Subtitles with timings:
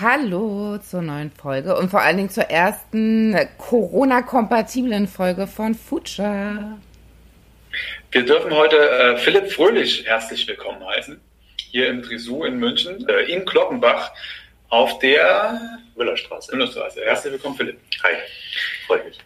[0.00, 6.78] Hallo zur neuen Folge und vor allen Dingen zur ersten Corona-kompatiblen Folge von Future.
[8.12, 11.20] Wir dürfen heute äh, Philipp Fröhlich herzlich willkommen heißen
[11.56, 14.12] hier im Trisou in München, äh, in Glockenbach
[14.68, 15.60] auf der
[15.96, 16.54] Müllerstraße.
[16.54, 17.00] Müllerstraße.
[17.04, 17.80] Herzlich willkommen, Philipp.
[18.04, 18.14] Hi,
[18.86, 19.18] freut mich.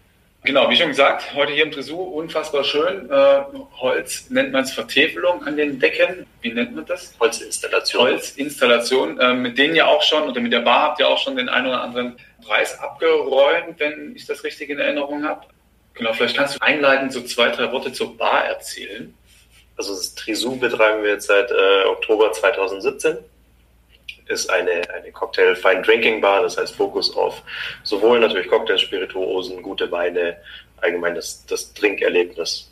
[0.45, 3.09] Genau, wie schon gesagt, heute hier im Trisou, unfassbar schön.
[3.09, 3.43] Äh,
[3.77, 6.27] Holz nennt man es Vertäfelung an den Decken.
[6.41, 7.15] Wie nennt man das?
[7.21, 8.03] Holzinstallation.
[8.03, 11.37] Holzinstallation, äh, mit denen ja auch schon, oder mit der Bar habt ihr auch schon
[11.37, 15.47] den einen oder anderen Preis abgeräumt, wenn ich das richtig in Erinnerung habe.
[15.95, 19.15] Genau, vielleicht kannst du einleitend so zwei, drei Worte zur Bar erzählen.
[19.77, 23.19] Also das Trisou betreiben wir jetzt seit äh, Oktober 2017.
[24.33, 27.43] Ist eine, eine Cocktail Fine Drinking Bar, das heißt Fokus auf
[27.83, 30.37] sowohl natürlich Cocktails, Spirituosen, gute Weine,
[30.81, 32.71] allgemein das, das Trinkerlebnis.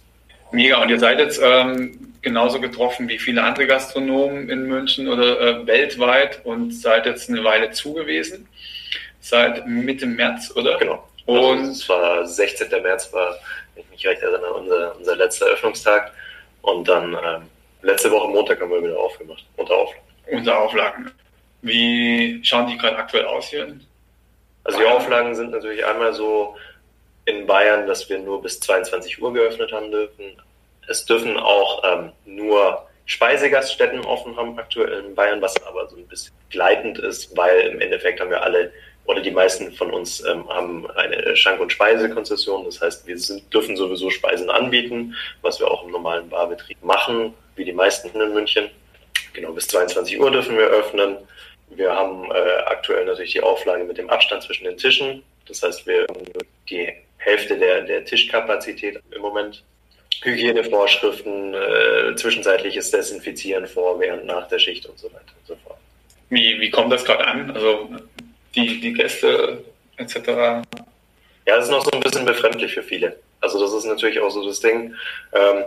[0.53, 5.41] Mega, und ihr seid jetzt ähm, genauso getroffen wie viele andere Gastronomen in München oder
[5.41, 8.49] äh, weltweit und seid jetzt eine Weile zugewesen.
[9.21, 10.79] Seit Mitte März, oder?
[10.79, 11.07] Genau.
[11.27, 12.69] Und also es war 16.
[12.83, 13.37] März, war,
[13.75, 16.13] wenn ich mich recht erinnere, unser, unser letzter Öffnungstag.
[16.63, 17.43] Und dann ähm,
[17.83, 20.03] letzte Woche Montag haben wir wieder aufgemacht, unter Auflagen.
[20.33, 21.11] Unter Auflagen.
[21.63, 23.77] Wie schauen die gerade aktuell aus hier?
[24.65, 26.57] Also die Auflagen sind natürlich einmal so
[27.25, 30.25] in Bayern, dass wir nur bis 22 Uhr geöffnet haben dürfen.
[30.89, 36.07] Es dürfen auch ähm, nur Speisegaststätten offen haben aktuell in Bayern, was aber so ein
[36.07, 38.73] bisschen gleitend ist, weil im Endeffekt haben wir alle
[39.05, 42.65] oder die meisten von uns ähm, haben eine Schank- und Speisekonzession.
[42.65, 47.35] Das heißt, wir sind, dürfen sowieso Speisen anbieten, was wir auch im normalen Barbetrieb machen,
[47.57, 48.71] wie die meisten in München.
[49.33, 51.17] Genau, bis 22 Uhr dürfen wir öffnen.
[51.71, 55.23] Wir haben äh, aktuell natürlich die Auflage mit dem Abstand zwischen den Tischen.
[55.47, 56.25] Das heißt, wir haben
[56.69, 59.63] die Hälfte der, der Tischkapazität im Moment.
[60.23, 65.79] Hygienevorschriften, äh, zwischenzeitliches Desinfizieren vor, während, nach der Schicht und so weiter und so fort.
[66.29, 67.51] Wie, wie kommt das gerade an?
[67.53, 67.89] Also
[68.55, 69.65] die, die Gäste
[69.97, 70.17] etc.
[71.47, 73.17] Ja, das ist noch so ein bisschen befremdlich für viele.
[73.41, 74.95] Also das ist natürlich auch so das Ding.
[75.33, 75.65] Ähm,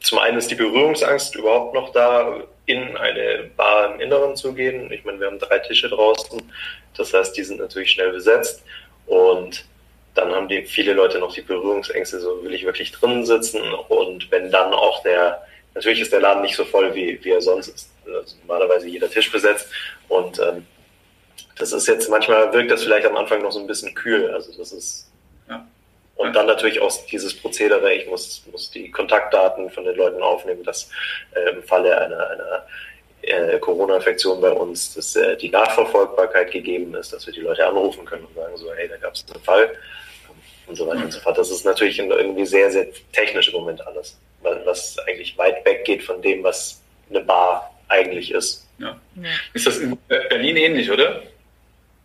[0.00, 4.90] zum einen ist die Berührungsangst überhaupt noch da, in eine Bar im Inneren zu gehen.
[4.92, 6.42] Ich meine, wir haben drei Tische draußen.
[6.96, 8.62] Das heißt, die sind natürlich schnell besetzt.
[9.06, 9.64] Und
[10.14, 13.60] dann haben die viele Leute noch die Berührungsängste, so will ich wirklich drinnen sitzen.
[13.88, 17.40] Und wenn dann auch der, natürlich ist der Laden nicht so voll, wie, wie er
[17.40, 17.90] sonst ist.
[18.06, 19.68] Also normalerweise jeder Tisch besetzt.
[20.08, 20.66] Und ähm,
[21.58, 24.30] das ist jetzt, manchmal wirkt das vielleicht am Anfang noch so ein bisschen kühl.
[24.30, 25.11] Also das ist.
[26.16, 30.62] Und dann natürlich auch dieses Prozedere, ich muss, muss die Kontaktdaten von den Leuten aufnehmen,
[30.62, 30.90] dass
[31.34, 32.66] äh, im Falle einer, einer
[33.22, 38.04] äh, Corona-Infektion bei uns, dass äh, die Nachverfolgbarkeit gegeben ist, dass wir die Leute anrufen
[38.04, 39.70] können und sagen so, hey, da gab es einen Fall
[40.66, 41.38] und so weiter und so fort.
[41.38, 46.02] Das ist natürlich irgendwie sehr, sehr technisch im Moment alles, was eigentlich weit weg geht
[46.02, 46.80] von dem, was
[47.10, 48.68] eine Bar eigentlich ist.
[48.78, 48.96] Ja.
[49.16, 49.30] ja.
[49.52, 51.22] Ist das in Berlin ähnlich, oder?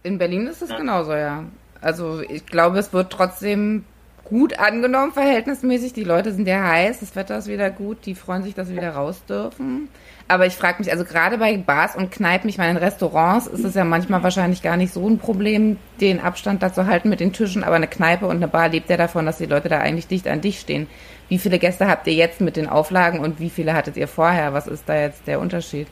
[0.04, 0.78] In Berlin ist es ja.
[0.78, 1.44] genauso, ja.
[1.82, 3.86] Also ich glaube, es wird trotzdem
[4.30, 5.94] gut angenommen, verhältnismäßig.
[5.94, 8.76] Die Leute sind ja heiß, das Wetter ist wieder gut, die freuen sich, dass sie
[8.76, 9.90] wieder raus dürfen.
[10.30, 13.64] Aber ich frage mich, also gerade bei Bars und Kneipen, ich meine, in Restaurants ist
[13.64, 17.22] es ja manchmal wahrscheinlich gar nicht so ein Problem, den Abstand da zu halten mit
[17.22, 19.80] den Tischen, aber eine Kneipe und eine Bar lebt ja davon, dass die Leute da
[19.80, 20.88] eigentlich dicht an dich stehen.
[21.30, 24.54] Wie viele Gäste habt ihr jetzt mit den Auflagen und wie viele hattet ihr vorher?
[24.54, 25.88] Was ist da jetzt der Unterschied?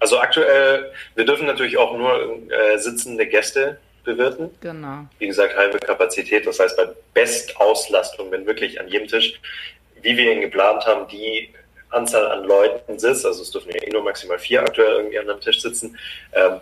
[0.00, 4.50] Also aktuell, wir dürfen natürlich auch nur äh, sitzende Gäste bewirten.
[4.60, 5.06] Genau.
[5.18, 6.46] Wie gesagt, halbe Kapazität.
[6.46, 9.40] Das heißt, bei Bestauslastung, wenn wirklich an jedem Tisch,
[10.02, 11.50] wie wir ihn geplant haben, die
[11.90, 15.28] Anzahl an Leuten sitzt, also es dürfen ja eh nur maximal vier aktuell irgendwie an
[15.28, 15.98] einem Tisch sitzen,
[16.32, 16.60] ähm,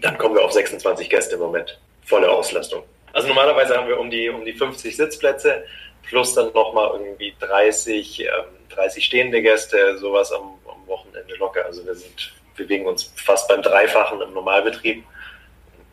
[0.00, 1.78] dann kommen wir auf 26 Gäste im Moment.
[2.04, 2.82] Volle Auslastung.
[3.12, 5.64] Also normalerweise haben wir um die, um die 50 Sitzplätze
[6.02, 8.28] plus dann nochmal irgendwie 30, ähm,
[8.70, 11.64] 30 stehende Gäste, sowas am, am Wochenende locker.
[11.64, 15.04] Also wir sind bewegen uns fast beim Dreifachen im Normalbetrieb,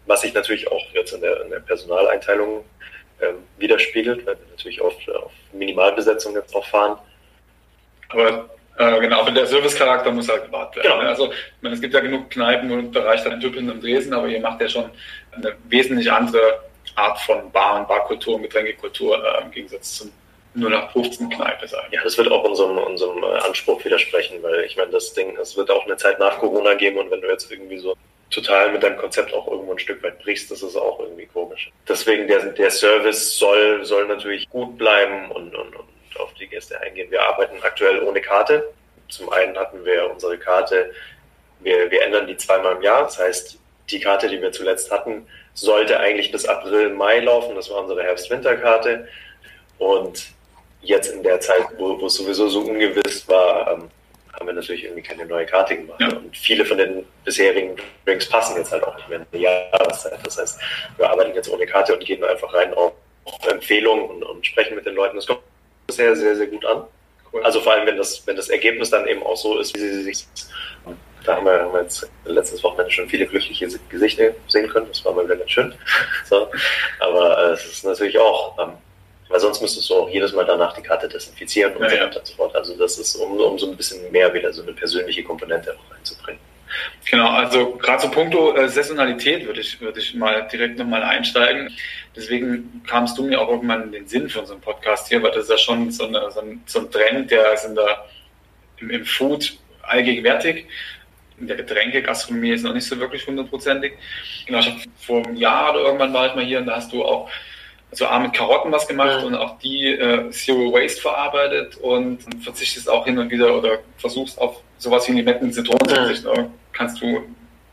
[0.05, 2.63] was sich natürlich auch jetzt in der, in der Personaleinteilung
[3.21, 6.97] ähm, widerspiegelt, weil wir natürlich auf, auf Minimalbesetzung jetzt auch fahren.
[8.09, 10.89] Aber äh, genau, aber der Servicecharakter muss halt gewahrt werden.
[10.89, 11.01] Genau.
[11.01, 11.09] Ne?
[11.09, 11.31] Also
[11.61, 14.41] meine, es gibt ja genug Kneipen und Bereich dann in Tübingen und Dresden, aber ihr
[14.41, 14.89] macht ja schon
[15.31, 16.59] eine wesentlich andere
[16.95, 20.11] Art von Bar- und Barkultur und Getränkekultur äh, im Gegensatz zum
[20.55, 21.85] nur nach 15 Kneipe sein.
[21.91, 25.57] Ja, das wird auch unserem, unserem äh, Anspruch widersprechen, weil ich meine, das Ding, es
[25.57, 27.95] wird auch eine Zeit nach Corona geben und wenn du jetzt irgendwie so
[28.35, 31.71] total mit deinem Konzept auch irgendwo ein Stück weit brichst, das ist auch irgendwie komisch.
[31.87, 36.79] Deswegen der, der Service soll, soll natürlich gut bleiben und, und, und auf die Gäste
[36.81, 37.09] eingehen.
[37.09, 38.71] Wir arbeiten aktuell ohne Karte.
[39.07, 40.91] Zum einen hatten wir unsere Karte,
[41.61, 43.03] wir, wir ändern die zweimal im Jahr.
[43.03, 43.57] Das heißt,
[43.89, 47.55] die Karte, die wir zuletzt hatten, sollte eigentlich bis April, Mai laufen.
[47.55, 49.07] Das war unsere Herbst-Winter-Karte.
[49.77, 50.27] Und
[50.81, 53.89] jetzt in der Zeit, wo, es sowieso so ungewiss war, ähm,
[54.35, 55.99] haben wir natürlich irgendwie keine neue Karte gemacht.
[56.01, 56.09] Ja.
[56.09, 60.19] Und viele von den bisherigen Drinks passen jetzt halt auch nicht mehr in die Jahreszeit.
[60.23, 60.59] Das heißt,
[60.97, 62.93] wir arbeiten jetzt ohne Karte und gehen einfach rein auf
[63.49, 65.15] Empfehlungen und, und sprechen mit den Leuten.
[65.15, 65.41] Das kommt
[65.89, 66.83] sehr, sehr, sehr gut an.
[67.31, 67.43] Cool.
[67.43, 70.03] Also vor allem, wenn das, wenn das Ergebnis dann eben auch so ist, wie sie
[70.03, 70.25] sich
[71.25, 74.87] da haben wir, haben wir jetzt letztes Wochenende schon viele glückliche Gesichter sehen können.
[74.89, 75.73] Das war mal wieder ganz schön.
[76.25, 76.49] So.
[76.99, 78.73] Aber äh, es ist natürlich auch, ähm,
[79.29, 82.19] weil sonst müsstest du auch jedes Mal danach die Karte desinfizieren und ja, so weiter
[82.19, 82.55] und so fort.
[82.55, 85.95] Also das ist, um, um so ein bisschen mehr wieder so eine persönliche Komponente auch
[85.95, 86.39] reinzubringen.
[87.09, 91.71] Genau, also gerade zum Punkto äh, Saisonalität würde ich, würde ich mal direkt nochmal einsteigen.
[92.15, 95.31] Deswegen kamst du mir auch irgendwann in den Sinn von so einem Podcast hier, weil
[95.31, 98.05] das ist ja schon so, eine, so, ein, so ein Trend, der ist in der,
[98.79, 100.65] im, im Food allgegenwärtig
[101.39, 103.93] in der Getränkegastronomie ist noch nicht so wirklich hundertprozentig.
[104.45, 106.91] Genau, ich habe vor einem Jahr oder irgendwann war ich mal hier und da hast
[106.93, 107.29] du auch
[107.97, 109.27] so also mit Karotten was gemacht mhm.
[109.27, 114.39] und auch die äh, Zero Waste verarbeitet und verzichtest auch hin und wieder oder versuchst
[114.39, 116.53] auf sowas wie Limetten, Zitronen zu verzichten.
[116.73, 117.21] Kannst du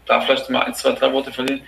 [0.06, 1.62] da vielleicht mal ein, zwei, drei Worte verlieren?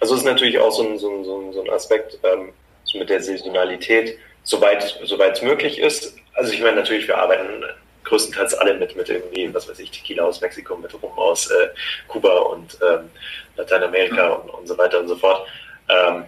[0.00, 2.52] Also es ist natürlich auch so ein, so ein, so ein Aspekt ähm,
[2.84, 6.16] so mit der Saisonalität, soweit, soweit es möglich ist.
[6.34, 7.64] Also ich meine natürlich, wir arbeiten
[8.04, 11.68] größtenteils alle mit, mit irgendwie, was weiß ich, Tequila aus Mexiko, mit Rum aus äh,
[12.06, 13.10] Kuba und ähm,
[13.56, 15.46] Lateinamerika und, und so weiter und so fort.
[15.88, 16.24] Ähm,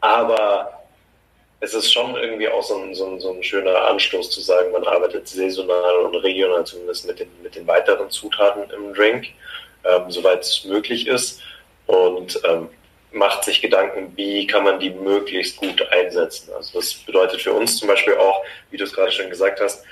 [0.00, 0.80] aber
[1.60, 4.72] es ist schon irgendwie auch so ein, so, ein, so ein schöner Anstoß zu sagen,
[4.72, 9.26] man arbeitet saisonal und regional zumindest mit den, mit den weiteren Zutaten im Drink,
[9.84, 11.42] ähm, soweit es möglich ist.
[11.86, 12.68] Und ähm,
[13.12, 16.52] macht sich Gedanken, wie kann man die möglichst gut einsetzen.
[16.54, 19.84] Also das bedeutet für uns zum Beispiel auch, wie du es gerade schon gesagt hast,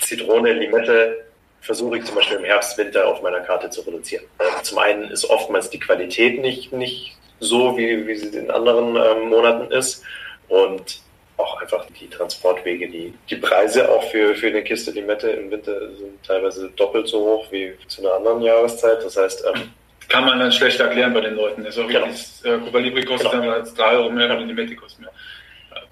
[0.00, 1.24] Zitrone, Limette
[1.60, 4.24] versuche ich zum Beispiel im Herbst, Winter auf meiner Karte zu reduzieren.
[4.38, 8.96] Ähm, zum einen ist oftmals die Qualität nicht, nicht so, wie, wie sie in anderen
[8.96, 10.04] ähm, Monaten ist.
[10.48, 11.00] Und
[11.36, 15.88] auch einfach die Transportwege, die, die Preise auch für, für eine Kiste Limette im Winter
[15.96, 19.02] sind teilweise doppelt so hoch wie zu einer anderen Jahreszeit.
[19.02, 19.70] Das heißt, ähm,
[20.08, 21.66] kann man dann schlecht erklären bei den Leuten.
[21.66, 22.06] Auch genau.
[22.06, 23.44] wirklich, äh, Cuba Libre kostet genau.
[23.44, 24.40] dann als 3 Euro mehr, genau.
[24.40, 25.12] die Limette kostet mehr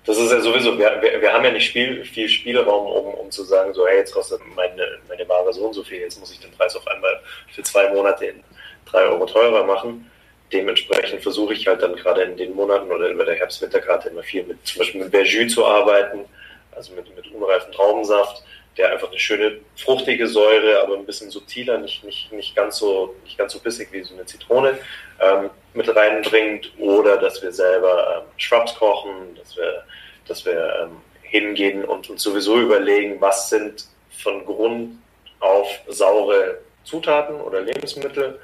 [0.09, 3.31] das ist ja sowieso, wir, wir, wir haben ja nicht Spiel, viel Spielraum, um, um
[3.31, 6.33] zu sagen, so, hey, jetzt kostet meine, meine Ware so und so viel, jetzt muss
[6.33, 7.21] ich den Preis auf einmal
[7.53, 8.43] für zwei Monate in
[8.87, 10.11] drei Euro teurer machen.
[10.53, 14.45] Dementsprechend versuche ich halt dann gerade in den Monaten oder über der Herbst-Winterkarte immer viel
[14.45, 16.25] mit, zum Beispiel mit Verjus zu arbeiten,
[16.73, 18.43] also mit, mit unreifen Traubensaft,
[18.77, 23.15] der einfach eine schöne fruchtige Säure, aber ein bisschen subtiler, nicht, nicht, nicht, ganz, so,
[23.25, 24.79] nicht ganz so bissig wie so eine Zitrone
[25.21, 29.85] ähm, mit reinbringt oder dass wir selber ähm, Shrubs kochen, dass wir
[30.29, 34.99] dass wir ähm, hingehen und uns sowieso überlegen, was sind von Grund
[35.41, 38.39] auf saure Zutaten oder Lebensmittel.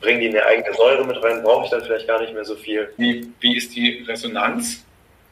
[0.00, 2.54] Bringen die eine eigene Säure mit rein, brauche ich dann vielleicht gar nicht mehr so
[2.54, 2.92] viel.
[2.96, 4.84] Wie, wie ist die Resonanz?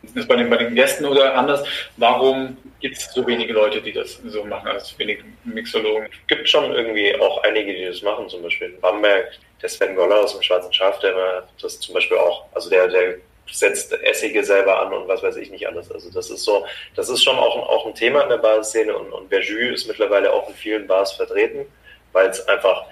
[0.02, 1.66] Ist das bei den, bei den Gästen oder anders?
[1.96, 6.08] Warum gibt es so wenige Leute, die das so machen, als wenig Mixologen?
[6.10, 9.96] Es gibt schon irgendwie auch einige, die das machen, zum Beispiel in Bamberg, der Sven
[9.96, 13.16] Goller aus dem Schwarzen Schaf, der das zum Beispiel auch, also der, der
[13.50, 15.90] setzt Essige selber an und was weiß ich nicht alles.
[15.90, 19.12] Also das ist so, das ist schon auch, auch ein Thema in der Barszene und,
[19.12, 21.66] und Verjus ist mittlerweile auch in vielen Bars vertreten,
[22.12, 22.84] weil es einfach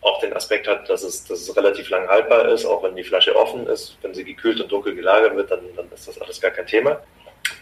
[0.00, 3.04] auch den Aspekt hat, dass es, dass es relativ lang haltbar ist, auch wenn die
[3.04, 3.96] Flasche offen ist.
[4.02, 7.00] Wenn sie gekühlt und dunkel gelagert wird, dann, dann ist das alles gar kein Thema.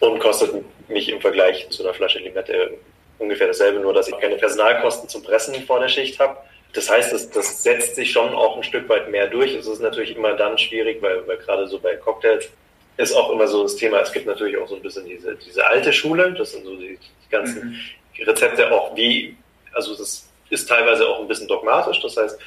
[0.01, 0.53] Und kostet
[0.89, 2.75] mich im Vergleich zu einer Flasche Limette
[3.19, 6.37] ungefähr dasselbe, nur dass ich keine Personalkosten zum Pressen vor der Schicht habe
[6.77, 9.55] das heißt, das, das setzt sich schon auch ein Stück weit mehr durch.
[9.55, 12.51] Es ist natürlich immer dann schwierig, weil, weil gerade so bei Cocktails
[12.99, 15.67] ist auch immer so das Thema, es gibt natürlich auch so ein bisschen diese, diese
[15.67, 18.25] alte Schule, das sind so die, die ganzen mhm.
[18.25, 19.37] Rezepte auch wie,
[19.73, 22.39] also das ist teilweise auch ein bisschen dogmatisch, das heißt,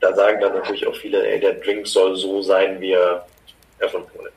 [0.00, 3.26] da sagen dann natürlich auch viele, ey, der Drink soll so sein, wie er
[3.78, 4.30] erfunden wurde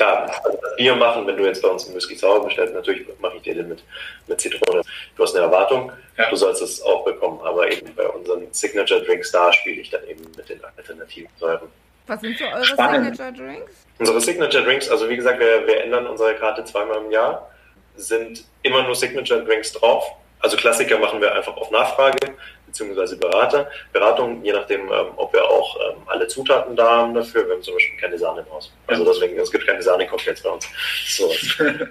[0.00, 3.06] klar, also das Bier machen, wenn du jetzt bei uns einen Whisky Sauer bestellst, natürlich
[3.20, 3.84] mache ich dir den mit,
[4.26, 4.82] mit Zitrone.
[5.16, 6.30] Du hast eine Erwartung, ja.
[6.30, 10.02] du sollst es auch bekommen, aber eben bei unseren Signature Drinks, da spiele ich dann
[10.08, 11.68] eben mit den alternativen Säuren.
[12.06, 13.16] Was sind so eure Spannend.
[13.16, 13.72] Signature Drinks?
[13.98, 17.50] Unsere Signature Drinks, also wie gesagt, wir, wir ändern unsere Karte zweimal im Jahr,
[17.96, 20.04] sind immer nur Signature Drinks drauf.
[20.40, 22.34] Also Klassiker machen wir einfach auf Nachfrage
[22.66, 27.46] beziehungsweise Berater, Beratung, je nachdem, ähm, ob wir auch ähm, alle Zutaten da haben dafür.
[27.46, 28.72] Wir haben zum Beispiel keine Sahne im Haus.
[28.86, 30.68] Also deswegen, es gibt keine Sahne-Cocktails bei uns.
[31.08, 31.30] So.
[31.58, 31.88] ähm,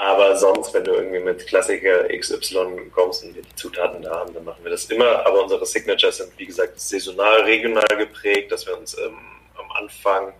[0.00, 4.32] Aber sonst, wenn du irgendwie mit Klassiker XY kommst und wir die Zutaten da haben,
[4.32, 5.26] dann machen wir das immer.
[5.26, 9.18] Aber unsere Signatures sind, wie gesagt, saisonal, regional geprägt, dass wir uns ähm,
[9.56, 10.32] am Anfang,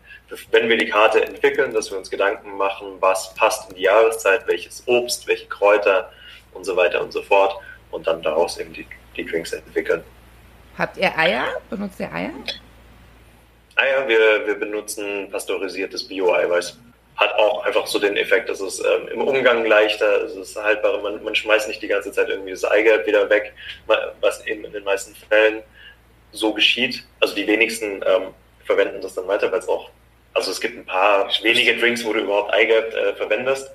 [0.52, 4.46] wenn wir die Karte entwickeln, dass wir uns Gedanken machen, was passt in die Jahreszeit,
[4.46, 6.12] welches Obst, welche Kräuter
[6.58, 7.56] und so weiter und so fort
[7.90, 8.86] und dann daraus eben die,
[9.16, 10.02] die Drinks entwickeln.
[10.76, 11.46] Habt ihr Eier?
[11.70, 12.32] Benutzt ihr Eier?
[13.76, 16.78] Eier, wir, wir benutzen pasteurisiertes Bio-Eiweiß
[17.18, 21.02] hat auch einfach so den Effekt, dass es ähm, im Umgang leichter, es ist haltbarer,
[21.02, 23.52] man, man schmeißt nicht die ganze Zeit irgendwie das Eigelb wieder weg,
[24.20, 25.62] was eben in den meisten Fällen
[26.30, 27.04] so geschieht.
[27.18, 28.34] Also die wenigsten ähm,
[28.64, 29.90] verwenden das dann weiter, weil es auch,
[30.32, 33.68] also es gibt ein paar wenige Drinks, wo du überhaupt Eigelb äh, verwendest.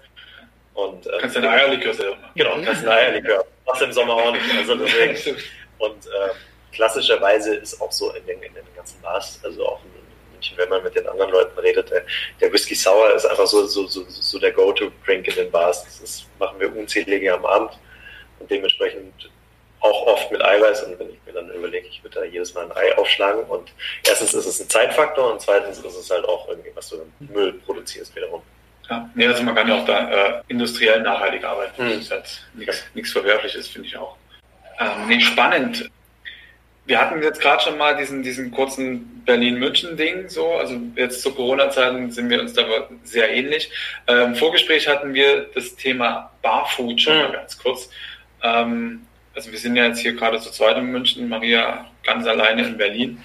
[0.73, 2.31] Und, ähm, kannst du ein Eierlikör selber machen.
[2.35, 3.45] Genau, kannst ein Eierlikör.
[3.65, 4.43] Machst im Sommer auch nicht.
[4.57, 5.37] Also deswegen.
[5.77, 6.29] Und äh,
[6.71, 10.69] klassischerweise ist auch so in den, in den ganzen Bars, also auch in München, wenn
[10.69, 12.03] man mit den anderen Leuten redet, der,
[12.41, 15.83] der Whisky Sour ist einfach so, so, so, so der Go-To-Drink in den Bars.
[15.83, 17.71] Das ist, machen wir unzählige am Abend
[18.39, 19.29] und dementsprechend
[19.79, 20.83] auch oft mit Eiweiß.
[20.83, 23.43] Und wenn ich mir dann überlege, ich würde da jedes Mal ein Ei aufschlagen.
[23.43, 23.71] Und
[24.07, 27.53] erstens ist es ein Zeitfaktor und zweitens ist es halt auch irgendwie, was du Müll
[27.65, 28.41] produzierst wiederum.
[28.89, 31.77] Ja, nee, also man kann ja auch da äh, industriell nachhaltig arbeiten.
[31.77, 31.89] Hm.
[31.89, 34.17] Das ist halt nichts Verwerfliches, finde ich auch.
[34.79, 35.89] Ähm, nee, spannend.
[36.85, 40.53] Wir hatten jetzt gerade schon mal diesen, diesen kurzen Berlin-München-Ding, so.
[40.55, 42.63] Also jetzt zu Corona-Zeiten sind wir uns da
[43.03, 43.71] sehr ähnlich.
[44.07, 47.21] Ähm, Im Vorgespräch hatten wir das Thema Barfood schon mhm.
[47.21, 47.89] mal ganz kurz.
[48.41, 52.63] Ähm, also wir sind ja jetzt hier gerade zu zweit in München, Maria ganz alleine
[52.63, 53.23] in Berlin.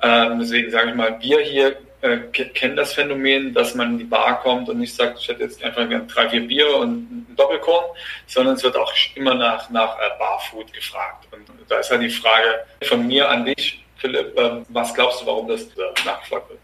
[0.00, 4.04] Ähm, deswegen sage ich mal, wir hier äh, kennen das Phänomen, dass man in die
[4.04, 7.84] Bar kommt und nicht sagt, ich hätte jetzt einfach drei, vier Bier und ein Doppelkorn,
[8.26, 11.28] sondern es wird auch immer nach, nach äh, Barfood gefragt.
[11.30, 15.26] Und da ist halt die Frage von mir an dich, Philipp, äh, was glaubst du,
[15.26, 16.60] warum das äh, nachgefragt wird?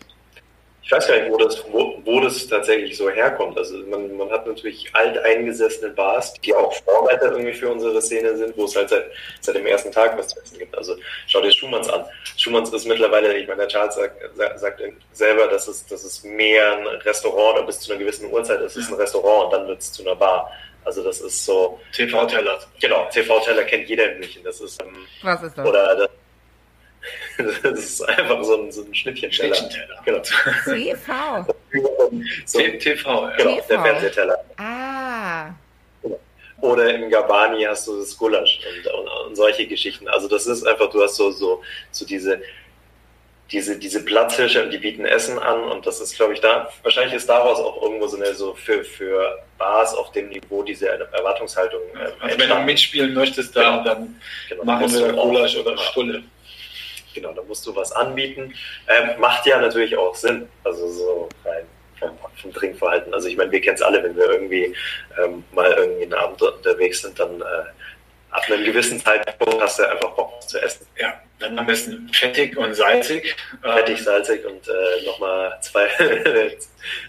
[0.88, 3.59] Ich weiß gar nicht, wo das, wo, wo das tatsächlich so herkommt.
[3.59, 8.57] Also man, man hat natürlich alteingesessene Bars, die auch Vorreiter irgendwie für unsere Szene sind,
[8.57, 9.04] wo es halt seit,
[9.42, 10.75] seit dem ersten Tag was zu essen gibt.
[10.75, 12.07] Also schau dir Schumanns an.
[12.38, 14.16] Schumanns ist mittlerweile, ich meine, der Charles sagt,
[14.59, 18.62] sagt selber, dass es, dass es mehr ein Restaurant oder bis zu einer gewissen Uhrzeit
[18.62, 20.50] ist es ein Restaurant und dann wird es zu einer Bar.
[20.87, 21.78] Also das ist so.
[21.92, 22.61] TV-Teller.
[22.80, 24.42] Genau, TV-Teller kennt jeder in München.
[24.42, 25.68] Das ist, ähm, Was ist das?
[25.68, 26.09] Oder das,
[27.62, 29.55] Das ist einfach so ein, so ein Schnittchenteller.
[29.55, 30.02] Schnittchenteller.
[30.05, 30.23] Genau.
[30.64, 31.47] TV.
[32.45, 33.37] So, TV, ja.
[33.37, 33.67] Genau, TV.
[33.69, 34.45] der Fernsehteller.
[34.57, 35.50] Ah.
[36.61, 40.09] Oder im Gabani hast du das Gulasch und, und, und, solche Geschichten.
[40.09, 41.62] Also das ist einfach, du hast so, so,
[41.93, 42.43] so diese,
[43.52, 47.14] diese, diese Platzhirsche und die bieten Essen an und das ist, glaube ich, da, wahrscheinlich
[47.14, 51.81] ist daraus auch irgendwo so eine, so für, für Bars auf dem Niveau diese Erwartungshaltung.
[51.95, 52.38] Äh, also entstanden.
[52.40, 53.85] wenn du mitspielen möchtest, da, genau.
[53.85, 54.64] dann genau.
[54.64, 56.25] machen wir Gulasch oder Stulle
[57.15, 58.55] genau, da musst du was anbieten.
[58.88, 61.65] Ähm, macht ja natürlich auch Sinn, also so rein
[61.99, 62.11] vom,
[62.41, 63.12] vom Trinkverhalten.
[63.12, 64.75] Also ich meine, wir kennen es alle, wenn wir irgendwie
[65.23, 67.45] ähm, mal irgendwie einen Abend unterwegs sind, dann äh,
[68.31, 70.87] ab einem gewissen Zeitpunkt hast du einfach Bock zu essen.
[70.99, 73.35] Ja, dann am besten fettig und salzig.
[73.62, 75.88] Fettig, salzig und äh, nochmal zwei,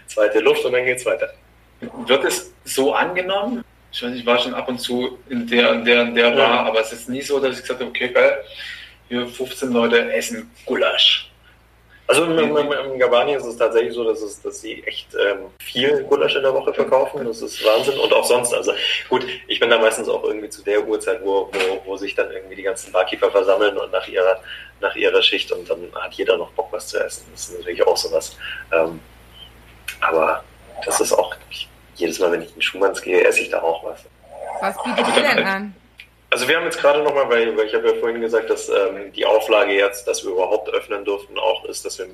[0.06, 1.32] zweite Luft und dann geht's weiter.
[2.06, 3.64] Wird es so angenommen?
[3.92, 6.30] Ich weiß nicht, ich war schon ab und zu in der und der und der
[6.30, 6.62] Bar, ja.
[6.64, 8.44] aber es ist nie so, dass ich gesagt habe, okay, geil,
[9.10, 11.30] hier 15 Leute essen Gulasch.
[12.06, 15.46] Also im, im, im Gabani ist es tatsächlich so, dass, es, dass sie echt ähm,
[15.60, 17.24] viel Gulasch in der Woche verkaufen.
[17.24, 17.98] Das ist Wahnsinn.
[17.98, 18.52] Und auch sonst.
[18.52, 18.72] Also
[19.08, 22.30] gut, ich bin da meistens auch irgendwie zu der Uhrzeit, wo, wo, wo sich dann
[22.32, 24.40] irgendwie die ganzen Barkeeper versammeln und nach ihrer,
[24.80, 27.26] nach ihrer Schicht und dann hat jeder noch Bock, was zu essen.
[27.32, 28.36] Das ist natürlich auch sowas.
[28.72, 29.00] Ähm,
[30.00, 30.42] aber
[30.84, 31.36] das ist auch,
[31.94, 34.04] jedes Mal, wenn ich in Schumanns gehe, esse ich da auch was.
[34.60, 35.74] Was bietet ihr denn an?
[36.30, 39.12] Also wir haben jetzt gerade nochmal, weil, weil ich habe ja vorhin gesagt, dass ähm,
[39.12, 42.06] die Auflage jetzt, dass wir überhaupt öffnen durften, auch ist, dass wir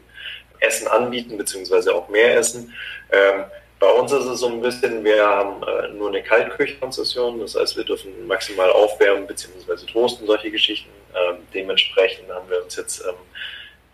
[0.60, 2.72] Essen anbieten, beziehungsweise auch mehr Essen.
[3.12, 3.44] Ähm,
[3.78, 7.76] bei uns ist es so ein bisschen, wir haben äh, nur eine Kaltküchenkonzession, das heißt,
[7.76, 10.90] wir dürfen maximal aufwärmen, beziehungsweise toasten, solche Geschichten.
[11.14, 13.14] Ähm, dementsprechend haben wir uns jetzt ähm,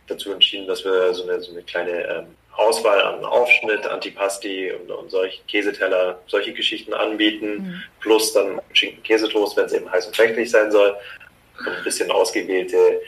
[0.06, 2.26] dazu entschieden, dass wir so eine, so eine kleine ähm,
[2.56, 7.82] Auswahl an Aufschnitt, Antipasti und, und solche Käseteller, solche Geschichten anbieten, mhm.
[8.00, 10.96] plus dann Schinken-Käsetoast, wenn es eben heiß und träglich sein soll.
[11.58, 13.00] Und ein bisschen ausgewählte,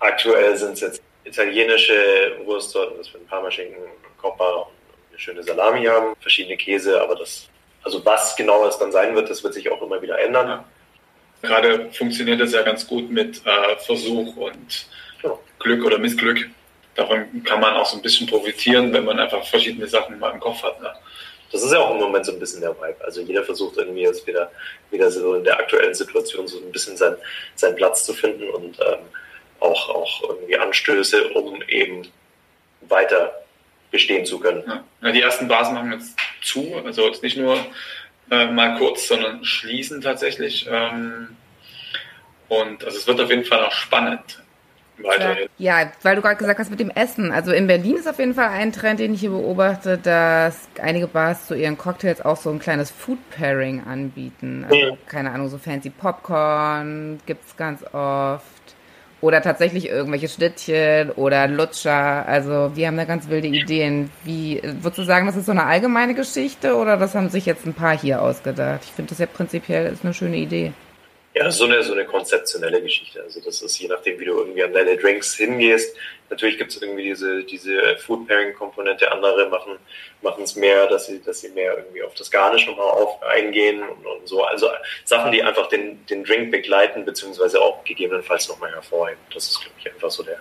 [0.00, 3.82] aktuell sind es jetzt italienische Wurstsorten, das für ein Parmaschinken,
[4.20, 4.72] Coppa und
[5.10, 7.48] eine schöne Salami haben, verschiedene Käse, aber das,
[7.82, 10.48] also was genau es dann sein wird, das wird sich auch immer wieder ändern.
[10.48, 10.64] Ja.
[11.42, 14.86] Gerade funktioniert das ja ganz gut mit äh, Versuch und
[15.22, 15.38] ja.
[15.60, 16.48] Glück oder Missglück
[16.98, 20.40] davon kann man auch so ein bisschen profitieren, wenn man einfach verschiedene Sachen mal im
[20.40, 20.82] Kopf hat.
[20.82, 20.90] Ne?
[21.52, 23.02] Das ist ja auch im Moment so ein bisschen der Vibe.
[23.04, 24.50] Also jeder versucht irgendwie jetzt wieder,
[24.90, 27.14] wieder so in der aktuellen Situation so ein bisschen sein,
[27.54, 28.98] seinen Platz zu finden und ähm,
[29.60, 32.08] auch, auch irgendwie Anstöße, um eben
[32.82, 33.32] weiter
[33.92, 34.64] bestehen zu können.
[35.00, 35.12] Ja.
[35.12, 36.74] die ersten Basen machen jetzt zu.
[36.84, 37.64] Also jetzt nicht nur
[38.30, 40.66] äh, mal kurz, sondern schließen tatsächlich.
[40.68, 41.36] Ähm,
[42.48, 44.42] und also es wird auf jeden Fall auch spannend.
[45.02, 45.48] Weiterhin.
[45.58, 47.30] Ja, weil du gerade gesagt hast mit dem Essen.
[47.32, 51.06] Also in Berlin ist auf jeden Fall ein Trend, den ich hier beobachte, dass einige
[51.06, 54.66] Bars zu ihren Cocktails auch so ein kleines Food Pairing anbieten.
[54.68, 54.98] Also, mhm.
[55.06, 58.44] Keine Ahnung, so fancy Popcorn gibt's ganz oft.
[59.20, 62.24] Oder tatsächlich irgendwelche Schnittchen oder Lutscher.
[62.26, 64.10] Also wir haben da ganz wilde Ideen.
[64.22, 67.66] Wie würdest du sagen, das ist so eine allgemeine Geschichte oder das haben sich jetzt
[67.66, 68.82] ein paar hier ausgedacht?
[68.84, 70.72] Ich finde das ja prinzipiell ist eine schöne Idee.
[71.38, 73.22] Ja, so eine, so eine konzeptionelle Geschichte.
[73.22, 75.96] Also das ist je nachdem, wie du irgendwie an deine Drinks hingehst.
[76.30, 79.10] Natürlich gibt es irgendwie diese, diese Food Pairing Komponente.
[79.10, 79.78] Andere machen
[80.22, 83.82] machen es mehr, dass sie, dass sie mehr irgendwie auf das Garnisch nochmal auf, eingehen
[83.82, 84.42] und, und so.
[84.42, 84.68] Also
[85.04, 89.20] Sachen, die einfach den, den Drink begleiten, beziehungsweise auch gegebenenfalls nochmal hervorheben.
[89.32, 90.38] Das ist, glaube ich, einfach so der,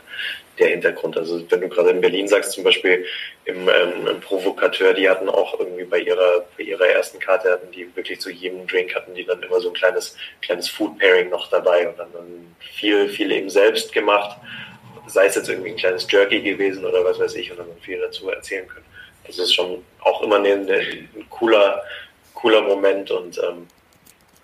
[0.58, 1.17] der Hintergrund.
[1.17, 3.06] Also wenn du gerade in Berlin sagst, zum Beispiel
[3.46, 7.72] im, ähm, im Provokateur, die hatten auch irgendwie bei ihrer, bei ihrer ersten Karte hatten
[7.72, 11.29] die wirklich zu jedem Drink hatten die dann immer so ein kleines, kleines Food Pairing
[11.29, 14.38] noch dabei und dann, dann viel, viel eben selbst gemacht.
[15.08, 18.00] Sei es jetzt irgendwie ein kleines Jerky gewesen oder was weiß ich und dann viel
[18.00, 18.86] dazu erzählen können
[19.28, 21.84] das ist schon auch immer ein, ein cooler,
[22.34, 23.68] cooler Moment und ähm,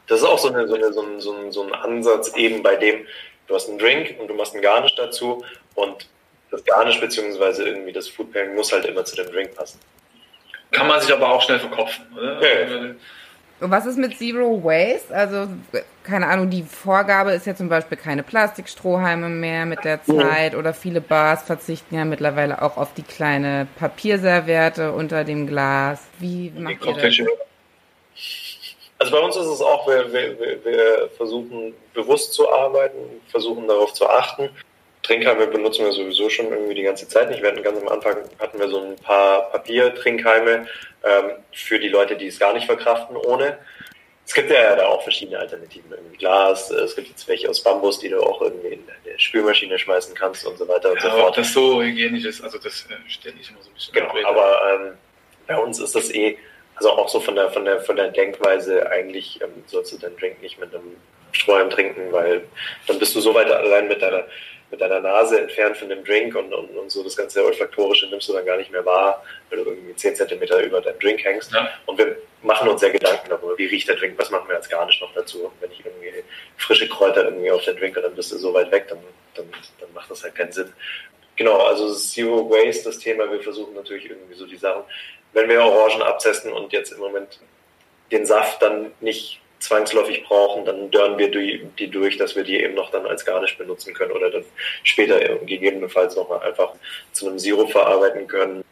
[0.07, 2.61] das ist auch so, eine, so, eine, so, ein, so, ein, so ein Ansatz eben
[2.61, 3.07] bei dem,
[3.47, 5.43] du hast einen Drink und du machst einen Garnish dazu
[5.75, 6.07] und
[6.51, 9.79] das Garnish beziehungsweise irgendwie das Food Pairing muss halt immer zu dem Drink passen.
[10.71, 12.41] Kann man sich aber auch schnell verkopfen, oder?
[12.41, 12.95] Ja.
[13.65, 15.15] Was ist mit Zero Waste?
[15.15, 15.47] Also,
[16.03, 20.73] keine Ahnung, die Vorgabe ist ja zum Beispiel keine Plastikstrohhalme mehr mit der Zeit oder
[20.73, 26.01] viele Bars verzichten ja mittlerweile auch auf die kleine Papierserviette unter dem Glas.
[26.19, 27.19] Wie macht ihr das?
[28.99, 33.93] Also bei uns ist es auch, wir, wir, wir versuchen bewusst zu arbeiten, versuchen darauf
[33.93, 34.49] zu achten.
[35.03, 37.41] Trinkhalme benutzen wir sowieso schon irgendwie die ganze Zeit nicht.
[37.41, 40.65] Wir hatten ganz am Anfang hatten wir so ein paar Papiertrinkhalme
[41.03, 43.57] ähm, für die Leute, die es gar nicht verkraften ohne.
[44.25, 47.61] Es gibt ja da auch verschiedene Alternativen, irgendwie Glas, äh, es gibt jetzt welche aus
[47.61, 51.03] Bambus, die du auch irgendwie in der Spülmaschine schmeißen kannst und so weiter und ja,
[51.03, 51.29] so fort.
[51.29, 54.29] Ob das so hygienisch ist, also das äh, stelle ich immer so ein bisschen Genau,
[54.29, 54.93] aber ähm,
[55.47, 56.37] bei uns ist das eh,
[56.75, 60.15] also auch so von der von der von der Denkweise eigentlich ähm, sollst du deinen
[60.15, 60.95] Drink nicht mit einem
[61.33, 62.45] Strohhalm trinken, weil
[62.87, 64.23] dann bist du so weit allein mit deiner
[64.73, 68.27] mit deiner Nase entfernt von dem Drink und, und, und so das ganze Olfaktorische nimmst
[68.27, 71.53] du dann gar nicht mehr wahr, weil du irgendwie 10 Zentimeter über deinem Drink hängst.
[71.53, 71.69] Ja.
[71.85, 74.67] Und wir machen uns ja Gedanken darüber, wie riecht der Drink, was machen wir als
[74.67, 75.45] Garnisch noch dazu.
[75.45, 76.23] Und wenn ich irgendwie
[76.57, 78.97] frische Kräuter irgendwie auf den Drink und dann bist du so weit weg, dann,
[79.35, 79.45] dann,
[79.79, 80.73] dann macht das halt keinen Sinn.
[81.35, 84.85] Genau, also Zero Waste, das Thema, wir versuchen natürlich irgendwie so die Sachen,
[85.33, 87.39] wenn wir Orangen abzesten und jetzt im Moment
[88.11, 92.75] den Saft dann nicht zwangsläufig brauchen, dann dörren wir die durch, dass wir die eben
[92.75, 94.45] noch dann als Garnisch benutzen können oder dann
[94.83, 96.73] später gegebenenfalls nochmal einfach
[97.13, 98.63] zu einem Sirup verarbeiten können.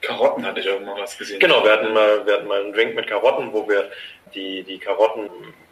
[0.00, 1.40] Karotten hatte ich irgendwann was gesehen.
[1.40, 3.90] Genau, wir hatten mal, wir hatten mal einen Drink mit Karotten, wo wir
[4.34, 5.30] die, die Karotten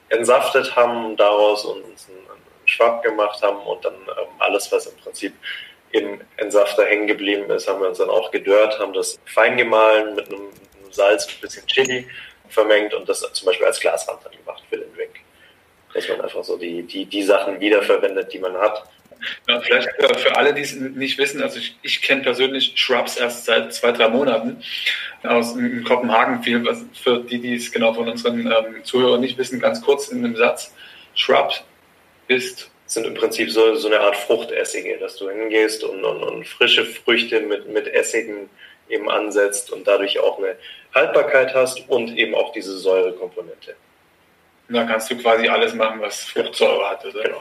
[0.08, 4.96] entsaftet haben, daraus uns einen, einen Schwapp gemacht haben und dann ähm, alles, was im
[4.96, 5.34] Prinzip
[5.90, 10.14] im Entsafter hängen geblieben ist, haben wir uns dann auch gedörrt, haben das fein gemahlen
[10.14, 10.48] mit einem
[10.90, 12.06] Salz und ein bisschen Chili
[12.52, 15.10] vermengt und das zum Beispiel als Glaswand dann gemacht für den Drink.
[15.94, 18.84] Dass man einfach so die, die, die Sachen wiederverwendet, die man hat.
[19.48, 23.44] Ja, vielleicht für alle, die es nicht wissen, also ich, ich kenne persönlich Shrubs erst
[23.44, 24.62] seit zwei, drei Monaten
[25.22, 25.54] aus
[25.86, 29.80] Kopenhagen viel, was für die, die es genau von unseren ähm, Zuhörern nicht wissen, ganz
[29.80, 30.74] kurz in einem Satz.
[31.14, 31.62] Shrubs
[32.26, 36.46] ist sind im Prinzip so, so eine Art Fruchtessige, dass du hingehst und, und, und
[36.46, 38.50] frische Früchte mit, mit Essigen
[38.88, 40.56] eben ansetzt und dadurch auch eine
[40.94, 43.74] Haltbarkeit hast und eben auch diese Säurekomponente.
[44.68, 47.04] Da kannst du quasi alles machen, was Fruchtsäure hat.
[47.04, 47.40] Also genau.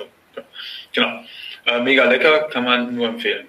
[0.93, 1.23] genau.
[1.65, 3.47] Äh, mega lecker, kann man nur empfehlen.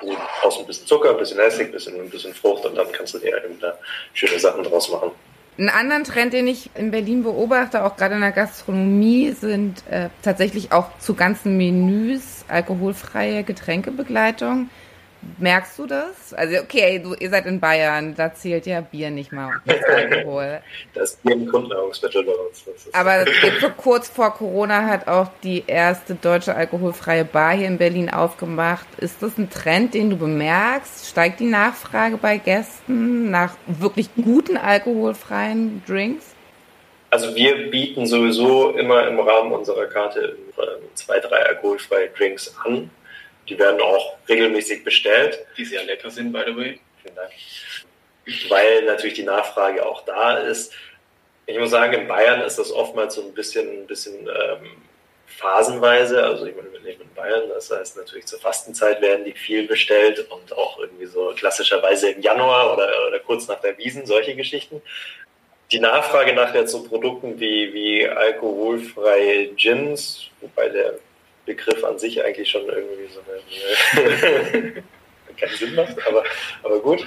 [0.00, 2.90] Also brauchst ein bisschen Zucker, ein bisschen Essig, ein bisschen, ein bisschen Frucht und dann
[2.92, 3.78] kannst du dir eben da
[4.14, 5.10] schöne Sachen draus machen.
[5.58, 10.08] Einen anderen Trend, den ich in Berlin beobachte, auch gerade in der Gastronomie, sind äh,
[10.22, 14.70] tatsächlich auch zu ganzen Menüs alkoholfreie Getränkebegleitung.
[15.38, 16.34] Merkst du das?
[16.34, 20.60] Also okay, du, ihr seid in Bayern, da zählt ja Bier nicht mal als Alkohol.
[20.94, 22.64] Das Bier ein Grundnahrungsmittel bei uns.
[22.92, 23.24] Aber
[23.60, 28.86] so kurz vor Corona hat auch die erste deutsche alkoholfreie Bar hier in Berlin aufgemacht.
[28.98, 31.08] Ist das ein Trend, den du bemerkst?
[31.08, 36.34] Steigt die Nachfrage bei Gästen nach wirklich guten alkoholfreien Drinks?
[37.10, 40.36] Also wir bieten sowieso immer im Rahmen unserer Karte
[40.94, 42.90] zwei, drei alkoholfreie Drinks an
[43.52, 45.44] die werden auch regelmäßig bestellt.
[45.56, 46.80] Die sehr lecker sind, by the way.
[47.02, 47.30] Vielen Dank.
[48.48, 50.72] Weil natürlich die Nachfrage auch da ist.
[51.46, 54.82] Ich muss sagen, in Bayern ist das oftmals so ein bisschen, ein bisschen ähm,
[55.26, 56.22] phasenweise.
[56.22, 59.66] Also ich meine, wir leben in Bayern, das heißt natürlich zur Fastenzeit werden die viel
[59.66, 64.34] bestellt und auch irgendwie so klassischerweise im Januar oder, oder kurz nach der Wiesen, solche
[64.36, 64.80] Geschichten.
[65.72, 70.98] die Nachfrage nach jetzt so Produkten wie, wie alkoholfreie Gins, wobei der
[71.46, 73.20] Begriff an sich eigentlich schon irgendwie so
[73.94, 74.72] eine,
[75.36, 76.24] keinen Sinn macht, aber,
[76.62, 77.06] aber gut.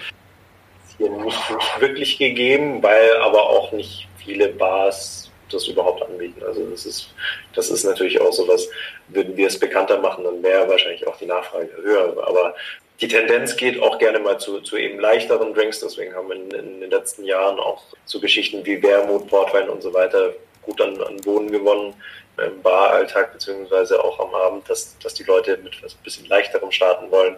[0.98, 1.38] Hier nicht,
[1.80, 6.42] wirklich gegeben, weil aber auch nicht viele Bars das überhaupt anbieten.
[6.46, 7.14] Also das ist,
[7.54, 8.68] das ist natürlich auch so was,
[9.10, 12.16] würden wir es bekannter machen, dann wäre wahrscheinlich auch die Nachfrage höher.
[12.26, 12.56] Aber
[13.02, 15.82] die Tendenz geht auch gerne mal zu, zu eben leichteren Drinks.
[15.82, 19.82] Deswegen haben wir in, in den letzten Jahren auch so Geschichten wie Wermut, Portwein und
[19.82, 21.94] so weiter gut an, an Boden gewonnen
[22.38, 26.72] im Baralltag beziehungsweise auch am Abend, dass, dass die Leute mit was ein bisschen leichterem
[26.72, 27.38] starten wollen.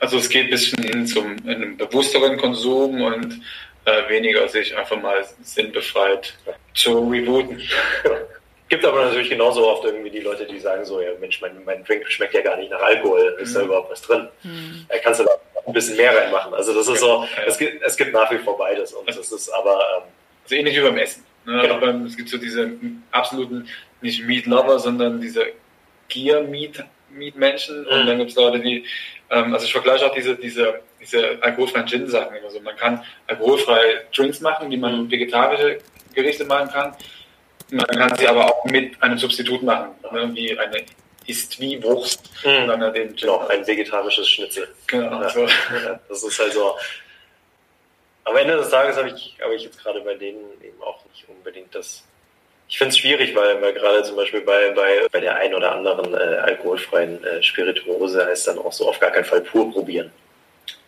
[0.00, 3.40] Also es geht ein bisschen hin zum einem bewussteren Konsum und
[3.84, 6.34] äh, weniger sich einfach mal sinnbefreit
[6.74, 7.60] zu rebooten.
[8.68, 11.82] Gibt aber natürlich genauso oft irgendwie die Leute, die sagen so, ja Mensch, mein, mein
[11.84, 13.54] Drink schmeckt ja gar nicht nach Alkohol, ist mhm.
[13.54, 14.28] da überhaupt was drin?
[14.42, 14.86] Mhm.
[14.88, 15.30] Da kannst du da
[15.66, 16.52] ein bisschen mehr reinmachen.
[16.52, 17.28] Also das ist so, ja.
[17.46, 19.80] es, gibt, es gibt nach wie vor beides und das ist aber...
[19.96, 20.02] Ähm,
[20.44, 21.24] also ähnlich wie beim Essen.
[21.48, 21.62] Ne?
[21.62, 21.80] Genau.
[21.80, 22.72] Beim, es gibt so diese
[23.10, 23.66] absoluten,
[24.00, 25.46] nicht Meat Lover, sondern diese
[26.08, 26.84] Gear Meat,
[27.34, 27.88] Menschen mhm.
[27.88, 28.84] und dann gibt es Leute, die,
[29.30, 32.60] ähm, also ich vergleiche auch diese, diese, diese alkoholfreien Gin-Sachen immer so.
[32.60, 35.10] Man kann alkoholfreie Drinks machen, die man mhm.
[35.10, 35.78] vegetarische
[36.14, 36.94] Gerichte machen kann
[37.70, 40.30] man kann sie aber auch mit einem Substitut machen, ne?
[40.34, 40.84] wie eine
[41.26, 42.30] ist wie Wurst.
[42.44, 42.62] Mhm.
[42.62, 44.68] Und dann den genau, ein vegetarisches Schnitzel.
[44.86, 45.22] Genau.
[45.22, 45.28] Ja.
[45.28, 45.46] So.
[46.08, 46.76] Das ist also.
[48.28, 51.26] Am Ende des Tages habe ich, habe ich jetzt gerade bei denen eben auch nicht
[51.28, 52.04] unbedingt das.
[52.68, 55.72] Ich finde es schwierig, weil, weil gerade zum Beispiel bei, bei, bei der einen oder
[55.72, 60.10] anderen äh, alkoholfreien äh, Spirituose heißt dann auch so auf gar keinen Fall pur probieren.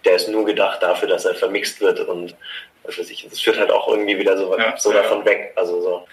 [0.04, 2.34] Der ist nur gedacht dafür, dass er vermixt wird und
[2.82, 5.02] was weiß ich, das führt halt auch irgendwie wieder so, ja, so ja.
[5.02, 5.52] davon weg.
[5.56, 6.06] Also so,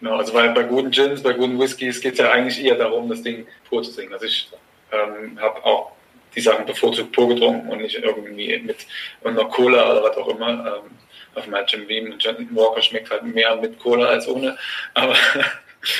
[0.00, 3.08] Genau, also bei, bei guten Gins, bei guten Whiskys geht es ja eigentlich eher darum,
[3.10, 4.12] das Ding pur zu singen.
[4.14, 4.50] Also ich
[4.90, 5.92] ähm, habe auch
[6.34, 8.86] die Sachen bevorzugt pur getrunken und nicht irgendwie mit
[9.24, 10.48] einer Cola oder was auch immer.
[10.48, 10.90] Ähm,
[11.34, 14.56] auf meinem Jim Beam und Jonathan Walker schmeckt halt mehr mit Cola als ohne.
[14.94, 15.14] Aber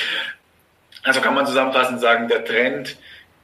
[1.03, 2.97] also kann man zusammenfassend sagen, der Trend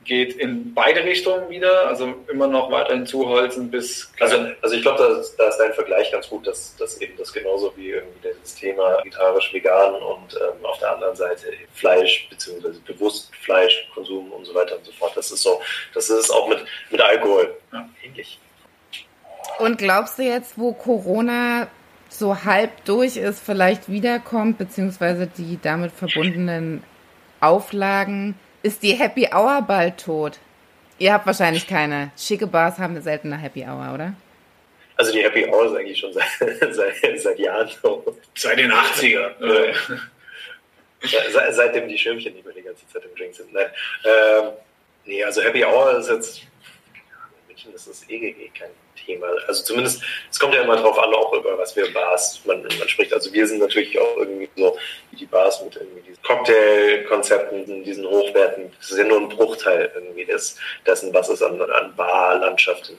[0.07, 4.11] geht in beide Richtungen wieder, also immer noch weiterhin zuholzen bis.
[4.19, 7.31] Also, also ich glaube, da, da, ist dein Vergleich ganz gut, dass, dass eben das
[7.31, 12.79] genauso wie irgendwie das Thema vegetarisch, vegan und ähm, auf der anderen Seite Fleisch beziehungsweise
[12.81, 15.15] bewusst Fleischkonsum und so weiter und so fort.
[15.15, 15.61] Das ist so,
[15.93, 17.87] das ist auch mit, mit Alkohol ja.
[18.03, 18.39] ähnlich.
[19.59, 21.67] Und glaubst du jetzt, wo Corona
[22.09, 26.83] so halb durch ist, vielleicht wiederkommt, beziehungsweise die damit verbundenen
[27.41, 28.35] Auflagen,
[28.67, 30.39] ist die Happy Hour bald tot?
[30.99, 32.11] Ihr habt wahrscheinlich keine.
[32.17, 34.13] Schicke Bars haben eine seltene Happy Hour, oder?
[34.97, 36.25] Also die Happy Hour ist eigentlich schon seit,
[36.73, 38.15] seit, seit Jahren so.
[38.35, 39.31] Seit den 80er.
[41.31, 43.53] seit, seitdem die Schirmchen nicht mehr die ganze Zeit im Drink sind.
[43.53, 43.67] Nein.
[44.03, 44.49] Ähm,
[45.05, 46.41] nee, also Happy Hour ist jetzt,
[47.67, 49.27] München ist das eh, eh kein Thema.
[49.47, 50.01] Also zumindest,
[50.31, 53.13] es kommt ja immer drauf an, auch über was für Bars man, man spricht.
[53.13, 54.77] Also wir sind natürlich auch irgendwie so
[55.11, 58.71] wie die Bars mit irgendwie diesen Cocktailkonzepten, diesen Hochwerten.
[58.79, 62.97] Das ist ja nur ein Bruchteil irgendwie des, dessen, was es an, an Barlandschaft in,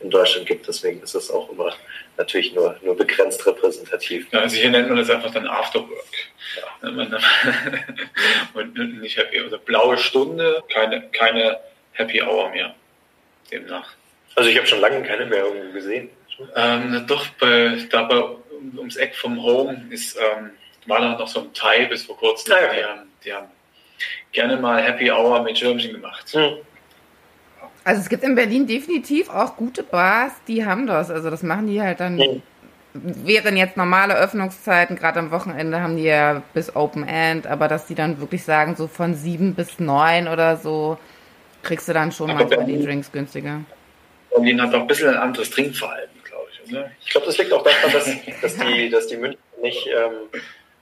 [0.00, 0.66] in Deutschland gibt.
[0.68, 1.74] Deswegen ist es auch immer
[2.16, 4.30] natürlich nur, nur begrenzt repräsentativ.
[4.32, 6.04] Ja, also hier nennt man das einfach dann Afterwork.
[6.56, 6.88] Ja.
[8.54, 11.58] Und nicht Happy, also blaue Stunde, keine, keine
[11.92, 12.74] Happy Hour mehr.
[13.52, 13.94] Demnach.
[14.34, 16.10] Also ich habe schon lange keine Werbung gesehen.
[16.56, 18.22] Ähm, doch, bei, da bei,
[18.76, 20.50] ums Eck vom Home ist, ähm,
[20.86, 22.54] war da noch so ein Thai bis vor kurzem.
[22.54, 22.76] Ah, okay.
[22.76, 23.48] die, haben, die, haben,
[24.32, 26.34] gerne mal Happy Hour mit Schirmchen gemacht.
[26.34, 26.58] Mhm.
[27.84, 31.10] Also es gibt in Berlin definitiv auch gute Bars, die haben das.
[31.10, 32.16] Also das machen die halt dann.
[32.16, 32.42] Mhm.
[32.94, 37.86] Wären jetzt normale Öffnungszeiten, gerade am Wochenende haben die ja bis Open End, aber dass
[37.86, 40.98] die dann wirklich sagen, so von sieben bis neun oder so,
[41.62, 43.62] kriegst du dann schon aber manchmal die Drinks günstiger.
[44.34, 46.72] Berlin hat auch ein bisschen ein anderes Trinkverhalten, glaube ich.
[46.72, 46.90] Oder?
[47.04, 48.04] Ich glaube, das liegt auch daran, dass,
[48.40, 50.28] dass, die, dass die München nicht, ähm,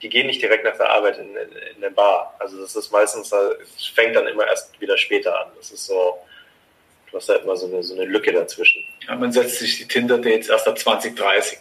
[0.03, 2.35] die gehen nicht direkt nach der Arbeit in, in, in eine Bar.
[2.39, 5.49] Also das ist meistens, es fängt dann immer erst wieder später an.
[5.57, 6.19] Das ist so,
[7.11, 8.83] du hast da immer so eine, so eine Lücke dazwischen.
[9.07, 11.59] Ja, man setzt sich die Tinder-Dates erst ab 2030.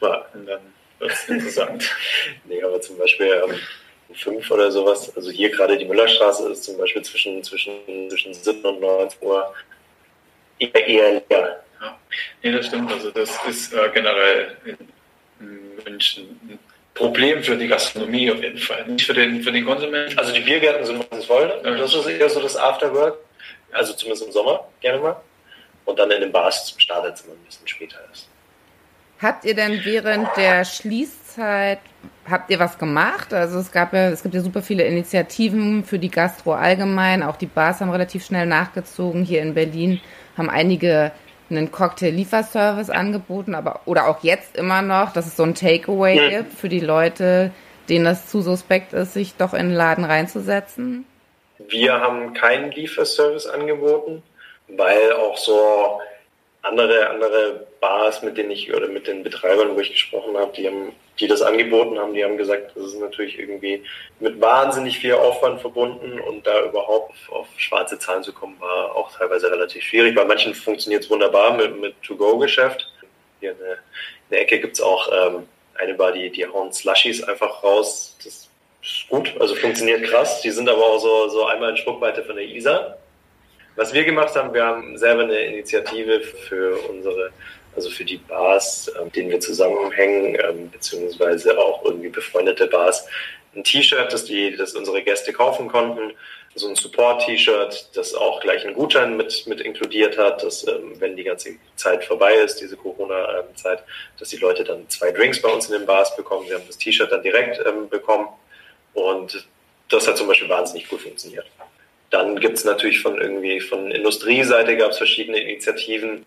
[0.00, 0.26] Ja.
[0.34, 0.60] Und dann
[0.98, 1.90] wird es interessant.
[2.44, 3.58] nee, aber zum Beispiel ähm,
[4.14, 8.64] fünf oder sowas, also hier gerade die Müllerstraße ist zum Beispiel zwischen, zwischen, zwischen 7
[8.64, 9.54] und 19 Uhr
[10.60, 11.64] eher, eher leer.
[11.80, 11.98] Ja,
[12.42, 12.92] nee, das stimmt.
[12.92, 14.56] Also das ist äh, generell
[15.38, 16.58] in München ein
[16.94, 18.86] Problem für die Gastronomie auf jeden Fall.
[18.86, 20.18] Nicht für den, für den Konsumenten.
[20.18, 21.46] Also die Biergärten sind meistens voll.
[21.64, 21.76] Ne?
[21.76, 23.18] Das ist eher so das Afterwork.
[23.72, 25.16] Also zumindest im Sommer gerne mal.
[25.84, 28.28] Und dann in den Bars startet es immer ein bisschen später erst.
[29.20, 31.80] Habt ihr denn während der Schließzeit,
[32.28, 33.34] habt ihr was gemacht?
[33.34, 37.22] Also es gab ja, es gibt ja super viele Initiativen für die Gastro allgemein.
[37.22, 39.24] Auch die Bars haben relativ schnell nachgezogen.
[39.24, 40.00] Hier in Berlin
[40.40, 41.12] haben einige
[41.50, 46.38] einen Cocktail-Lieferservice angeboten, aber oder auch jetzt immer noch, dass es so ein Takeaway ja.
[46.38, 47.50] gibt für die Leute,
[47.88, 51.04] denen das zu suspekt ist, sich doch in den Laden reinzusetzen?
[51.68, 54.22] Wir haben keinen Lieferservice angeboten,
[54.68, 56.00] weil auch so
[56.62, 60.66] andere, andere Bars, mit denen ich oder mit den Betreibern, wo ich gesprochen habe, die
[60.66, 63.82] haben, die das angeboten haben, die haben gesagt, das ist natürlich irgendwie
[64.18, 68.96] mit wahnsinnig viel Aufwand verbunden und da überhaupt auf, auf schwarze Zahlen zu kommen, war
[68.96, 70.14] auch teilweise relativ schwierig.
[70.14, 72.90] Bei manchen funktioniert es wunderbar mit, mit To-Go-Geschäft.
[73.40, 77.22] Hier in der, in der Ecke gibt's auch ähm, eine Bar, die, die hauen Slushies
[77.22, 78.16] einfach raus.
[78.24, 78.48] Das
[78.82, 80.40] ist gut, also funktioniert krass.
[80.40, 82.98] Die sind aber auch so, so einmal in Schruckweite von der Isar.
[83.76, 87.30] Was wir gemacht haben, wir haben selber eine Initiative für unsere,
[87.80, 93.06] also für die Bars, ähm, denen wir zusammenhängen, ähm, beziehungsweise auch irgendwie befreundete Bars,
[93.56, 94.26] ein T-Shirt, das
[94.58, 96.12] das unsere Gäste kaufen konnten,
[96.54, 101.16] so ein Support-T-Shirt, das auch gleich einen Gutschein mit, mit inkludiert hat, dass ähm, wenn
[101.16, 103.82] die ganze Zeit vorbei ist, diese Corona-Zeit,
[104.18, 106.46] dass die Leute dann zwei Drinks bei uns in den Bars bekommen.
[106.46, 108.28] Sie haben das T-Shirt dann direkt ähm, bekommen
[108.92, 109.46] und
[109.88, 111.46] das hat zum Beispiel wahnsinnig gut funktioniert.
[112.10, 116.26] Dann gibt es natürlich von irgendwie von Industrieseite gab es verschiedene Initiativen,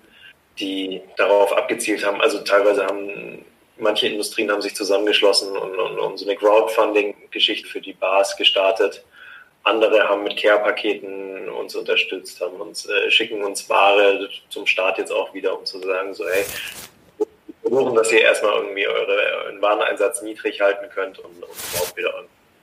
[0.59, 2.21] die darauf abgezielt haben.
[2.21, 3.43] Also teilweise haben
[3.77, 9.03] manche Industrien haben sich zusammengeschlossen und, und, und so eine Crowdfunding-Geschichte für die Bars gestartet.
[9.63, 15.11] Andere haben mit Care-Paketen uns unterstützt, haben uns, äh, schicken uns Ware zum Start jetzt
[15.11, 16.43] auch wieder, um zu sagen, so, hey,
[17.17, 17.27] wir
[17.61, 22.13] versuchen, dass ihr erstmal irgendwie eure, euren Wareneinsatz niedrig halten könnt und, und überhaupt wieder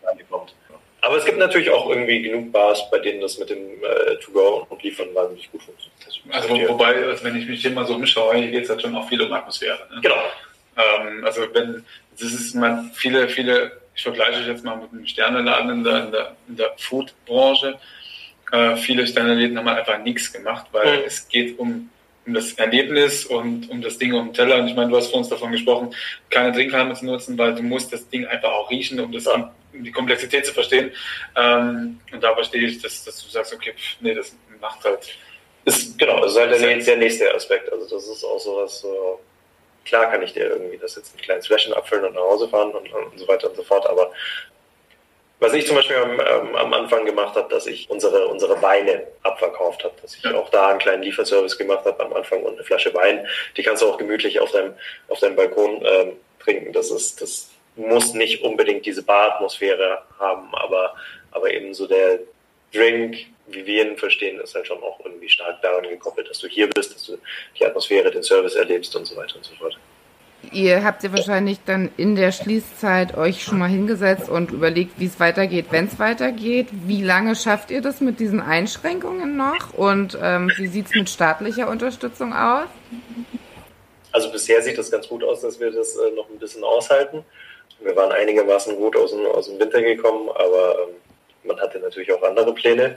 [0.05, 0.55] ankommt.
[1.03, 4.67] Aber es gibt natürlich auch irgendwie genug Bars, bei denen das mit dem äh, To-Go
[4.69, 5.91] und Liefern wahnsinnig gut funktioniert.
[6.31, 8.83] Also, wo, wobei, also wenn ich mich hier mal so umschaue, hier geht es halt
[8.83, 9.79] schon auch viel um Atmosphäre.
[9.93, 10.01] Ne?
[10.03, 10.23] Genau.
[10.77, 11.85] Ähm, also wenn,
[12.19, 16.13] das ist man, viele, viele, ich vergleiche jetzt mal mit einem Sterneladen in der, in
[16.13, 17.79] der, in der Food-Branche.
[18.53, 21.05] Äh, viele Sterneläden haben halt einfach nichts gemacht, weil mhm.
[21.07, 21.91] es geht um
[22.27, 24.59] um das Erlebnis und um das Ding um den Teller.
[24.59, 25.95] Und ich meine, du hast vor uns davon gesprochen,
[26.29, 29.53] keine Trinkhalme zu nutzen, weil du musst das Ding einfach auch riechen, um das ja.
[29.73, 30.93] Um die Komplexität zu verstehen.
[31.37, 35.17] Ähm, und da verstehe ich, dass, dass du sagst, okay, pff, nee, das macht halt.
[35.65, 37.71] Ist, genau, das ist halt der, der nächste Aspekt.
[37.71, 39.21] Also das ist auch sowas, so,
[39.85, 42.71] klar kann ich dir irgendwie das jetzt in kleinen Flaschen abfüllen und nach Hause fahren
[42.71, 44.11] und, und so weiter und so fort, aber
[45.41, 49.07] was ich zum Beispiel am, ähm, am Anfang gemacht habe, dass ich unsere, unsere Weine
[49.23, 50.35] abverkauft habe, dass ich ja.
[50.35, 53.83] auch da einen kleinen Lieferservice gemacht habe am Anfang und eine Flasche Wein, die kannst
[53.83, 54.75] du auch gemütlich auf deinem,
[55.09, 56.13] auf deinem Balkon ähm,
[56.45, 56.75] trinken.
[56.75, 57.51] Das ist, das
[57.81, 60.95] muss nicht unbedingt diese Baratmosphäre haben, aber,
[61.31, 62.21] aber eben so der
[62.73, 63.17] Drink,
[63.49, 66.69] wie wir ihn verstehen, ist halt schon auch irgendwie stark daran gekoppelt, dass du hier
[66.69, 67.19] bist, dass du
[67.59, 69.79] die Atmosphäre, den Service erlebst und so weiter und so fort.
[70.53, 75.05] Ihr habt ja wahrscheinlich dann in der Schließzeit euch schon mal hingesetzt und überlegt, wie
[75.07, 76.69] es weitergeht, wenn es weitergeht.
[76.71, 81.11] Wie lange schafft ihr das mit diesen Einschränkungen noch und ähm, wie sieht es mit
[81.11, 82.69] staatlicher Unterstützung aus?
[84.13, 87.23] Also bisher sieht es ganz gut aus, dass wir das äh, noch ein bisschen aushalten.
[87.83, 90.95] Wir waren einigermaßen gut aus dem, aus dem Winter gekommen, aber ähm,
[91.45, 92.97] man hatte natürlich auch andere Pläne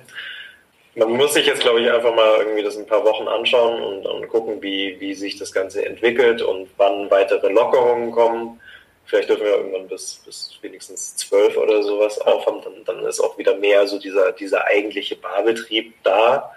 [0.96, 4.06] man muss sich jetzt, glaube ich, einfach mal irgendwie das ein paar Wochen anschauen und,
[4.06, 8.60] und gucken, wie, wie sich das Ganze entwickelt und wann weitere Lockerungen kommen.
[9.06, 12.62] Vielleicht dürfen wir irgendwann bis, bis wenigstens zwölf oder sowas aufhaben.
[12.63, 16.52] Dann, dann ist auch wieder mehr so dieser, dieser eigentliche Barbetrieb da.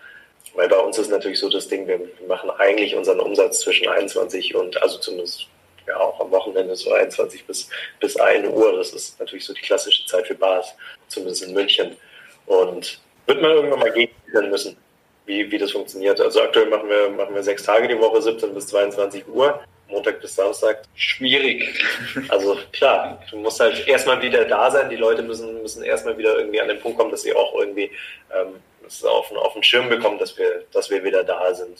[0.55, 4.55] Weil bei uns ist natürlich so das Ding, wir machen eigentlich unseren Umsatz zwischen 21
[4.55, 5.49] und, also zumindest
[5.87, 7.68] ja auch am Wochenende so 21 bis,
[8.01, 8.77] bis 1 Uhr.
[8.77, 10.75] Das ist natürlich so die klassische Zeit für Bars,
[11.09, 11.96] zumindest in München.
[12.46, 14.11] Und wird man irgendwann mal gehen
[14.51, 14.77] müssen,
[15.27, 16.20] wie, wie das funktioniert.
[16.20, 19.61] Also aktuell machen wir, machen wir sechs Tage die Woche, 17 bis 22 Uhr.
[19.88, 20.83] Montag bis Samstag.
[20.94, 21.85] Schwierig.
[22.29, 24.90] Also klar, du musst halt erstmal wieder da sein.
[24.90, 27.90] Die Leute müssen, müssen erstmal wieder irgendwie an den Punkt kommen, dass sie auch irgendwie
[28.35, 28.55] ähm,
[29.05, 31.79] auf, auf den Schirm bekommen, dass wir, dass wir wieder da sind.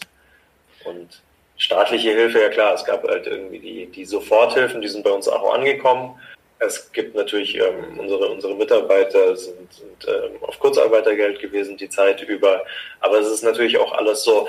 [0.85, 1.21] Und
[1.57, 5.29] staatliche Hilfe, ja klar, es gab halt irgendwie die, die Soforthilfen, die sind bei uns
[5.29, 6.21] auch angekommen.
[6.59, 12.23] Es gibt natürlich, ähm, unsere, unsere Mitarbeiter sind, sind ähm, auf Kurzarbeitergeld gewesen die Zeit
[12.23, 12.65] über,
[13.01, 14.49] aber es ist natürlich auch alles so,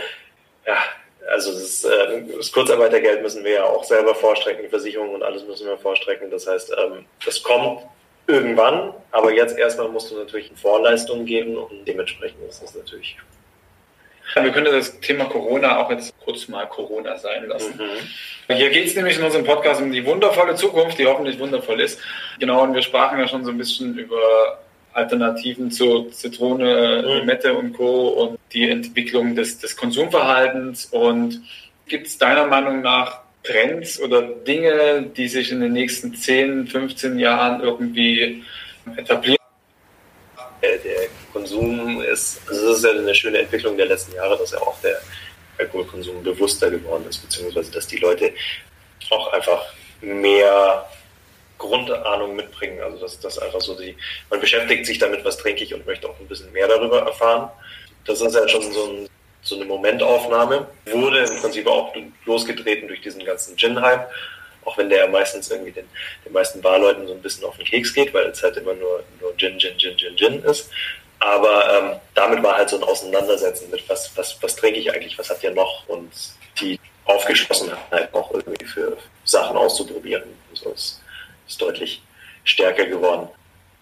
[0.65, 0.77] ja,
[1.29, 5.45] also das, äh, das Kurzarbeitergeld müssen wir ja auch selber vorstrecken, die Versicherung und alles
[5.45, 6.31] müssen wir vorstrecken.
[6.31, 7.81] Das heißt, ähm, das kommt
[8.27, 13.17] irgendwann, aber jetzt erstmal musst du natürlich eine Vorleistung geben und dementsprechend ist das natürlich
[14.35, 17.73] wir können das Thema Corona auch jetzt kurz mal Corona sein lassen.
[17.77, 18.53] Mhm.
[18.55, 21.99] Hier geht es nämlich in unserem Podcast um die wundervolle Zukunft, die hoffentlich wundervoll ist.
[22.39, 24.59] Genau, und wir sprachen ja schon so ein bisschen über
[24.93, 27.19] Alternativen zu Zitrone, mhm.
[27.19, 28.07] Limette und Co.
[28.09, 30.85] und die Entwicklung des, des Konsumverhaltens.
[30.85, 31.41] Und
[31.87, 37.19] gibt es deiner Meinung nach Trends oder Dinge, die sich in den nächsten 10, 15
[37.19, 38.43] Jahren irgendwie
[38.95, 39.37] etablieren?
[41.57, 44.51] Der, der Konsum ist, also das ist ja eine schöne Entwicklung der letzten Jahre, dass
[44.51, 44.99] ja auch der,
[45.57, 48.33] Alkoholkonsum bewusster geworden ist, beziehungsweise dass die Leute
[49.09, 49.65] auch einfach
[50.01, 50.87] mehr
[51.57, 52.81] Grundahnung mitbringen.
[52.81, 53.95] Also dass das einfach so die,
[54.29, 57.49] man beschäftigt sich damit, was trinke ich und möchte auch ein bisschen mehr darüber erfahren.
[58.05, 59.09] Das ist halt schon so, ein,
[59.41, 60.67] so eine Momentaufnahme.
[60.91, 61.93] Wurde im Prinzip auch
[62.25, 64.09] losgetreten durch diesen ganzen Gin-Hype.
[64.63, 65.87] Auch wenn der meistens irgendwie den,
[66.25, 69.03] den meisten Barleuten so ein bisschen auf den Keks geht, weil es halt immer nur,
[69.21, 70.69] nur Gin, Gin, Gin, Gin, Gin ist.
[71.19, 75.17] Aber ähm, damit war halt so ein Auseinandersetzen mit, was, was, was trinke ich eigentlich,
[75.17, 76.11] was hat ihr noch und
[76.59, 80.23] die Aufgeschlossenheit auch irgendwie für Sachen auszuprobieren.
[80.53, 81.01] So ist,
[81.47, 82.01] ist deutlich
[82.43, 83.29] stärker geworden.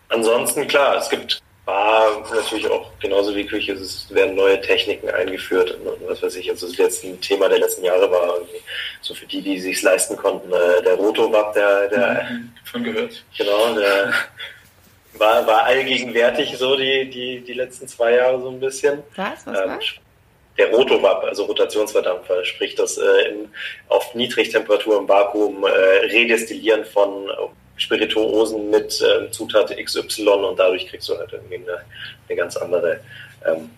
[0.10, 5.71] Ansonsten, klar, es gibt Bar natürlich auch genauso wie Küche, es werden neue Techniken eingeführt
[5.71, 6.50] und was weiß ich.
[6.50, 8.38] Also das letzte Thema der letzten Jahre war
[9.02, 13.24] so für die, die sich leisten konnten, äh, der Rotowab, der, der mhm, von gehört.
[13.36, 14.13] Genau, der
[15.19, 19.04] war, war allgegenwärtig so die, die, die letzten zwei Jahre so ein bisschen.
[19.15, 19.45] Was?
[19.45, 19.80] Was ähm, war?
[20.58, 23.49] Der Rotowab, also Rotationsverdampfer, sprich das äh, in,
[23.89, 27.30] auf Niedrigtemperatur im Vakuum äh, Redestillieren von
[27.78, 31.82] Spirituosen mit äh, Zutat XY und dadurch kriegst du halt irgendwie eine,
[32.28, 33.01] eine ganz andere,
[33.45, 33.69] ähm,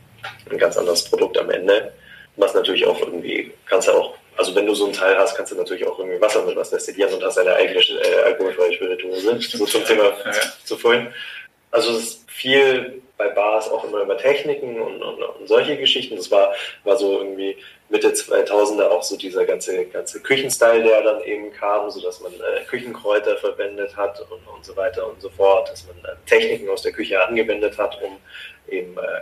[0.52, 1.94] ein ganz anderes Produkt am Ende.
[2.36, 5.52] Was natürlich auch irgendwie, kannst du auch, also wenn du so ein Teil hast, kannst
[5.52, 9.40] du natürlich auch irgendwie Wasser mit was destillieren und hast eine eigene äh, alkoholfreie Spirituose.
[9.42, 10.34] So zum Thema ja.
[10.64, 11.08] zu vorhin.
[11.72, 16.16] Also es ist viel bei Bars auch immer über Techniken und, und, und solche Geschichten.
[16.16, 17.58] Das war, war so irgendwie
[17.90, 22.34] Mitte 2000er auch so dieser ganze, ganze Küchenstyle, der dann eben kam, so dass man
[22.34, 26.70] äh, Küchenkräuter verwendet hat und, und so weiter und so fort, dass man äh, Techniken
[26.70, 28.18] aus der Küche angewendet hat, um
[28.70, 29.22] eben äh,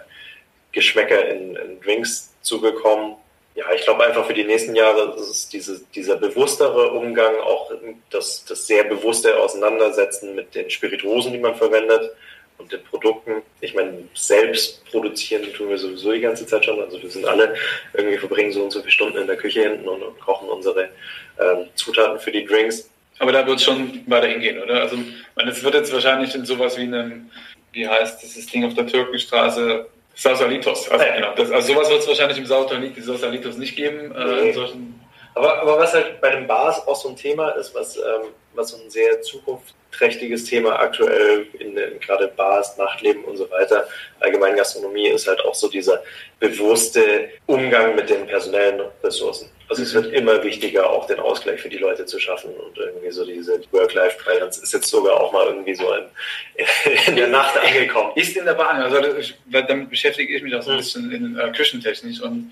[0.71, 3.15] Geschmäcker in, in Drinks zu bekommen.
[3.55, 7.71] Ja, ich glaube einfach für die nächsten Jahre ist diese, dieser bewusstere Umgang, auch
[8.09, 12.11] das, das sehr bewusste Auseinandersetzen mit den Spirituosen, die man verwendet,
[12.57, 13.41] und den Produkten.
[13.61, 16.81] Ich meine, selbst produzieren tun wir sowieso die ganze Zeit schon.
[16.81, 17.55] Also wir sind alle
[17.93, 20.89] irgendwie verbringen so und so viele Stunden in der Küche hinten und, und kochen unsere
[21.39, 22.89] ähm, Zutaten für die Drinks.
[23.19, 24.81] Aber da wird es schon weiter hingehen, oder?
[24.81, 24.97] Also,
[25.35, 27.29] meine, es wird jetzt wahrscheinlich in sowas wie einem,
[27.71, 30.89] wie heißt dieses Ding auf der Türkenstraße, Sausalitos.
[30.89, 31.15] Also, ja.
[31.15, 34.15] genau, das, also sowas wird es wahrscheinlich im Sausalitos nicht geben.
[34.15, 34.49] Äh, nee.
[34.49, 34.67] Äh,
[35.35, 38.69] aber, aber was halt bei den Bars auch so ein Thema ist, was, ähm, was
[38.69, 39.21] so ein sehr
[39.95, 43.87] zukunftsträchtiges Thema aktuell in, in gerade Bars, Nachtleben und so weiter,
[44.19, 46.03] allgemein Gastronomie, ist halt auch so dieser
[46.39, 49.49] bewusste Umgang mit den personellen Ressourcen.
[49.69, 49.87] Also mhm.
[49.87, 53.25] es wird immer wichtiger, auch den Ausgleich für die Leute zu schaffen und irgendwie so
[53.25, 56.05] diese Work-Life-Balance ist jetzt sogar auch mal irgendwie so in,
[57.07, 58.11] in der Nacht angekommen.
[58.15, 59.01] Ist in der Bahn, also
[59.51, 60.79] damit beschäftige ich mich auch so ein mhm.
[60.79, 62.51] bisschen in äh, Küchentechnik und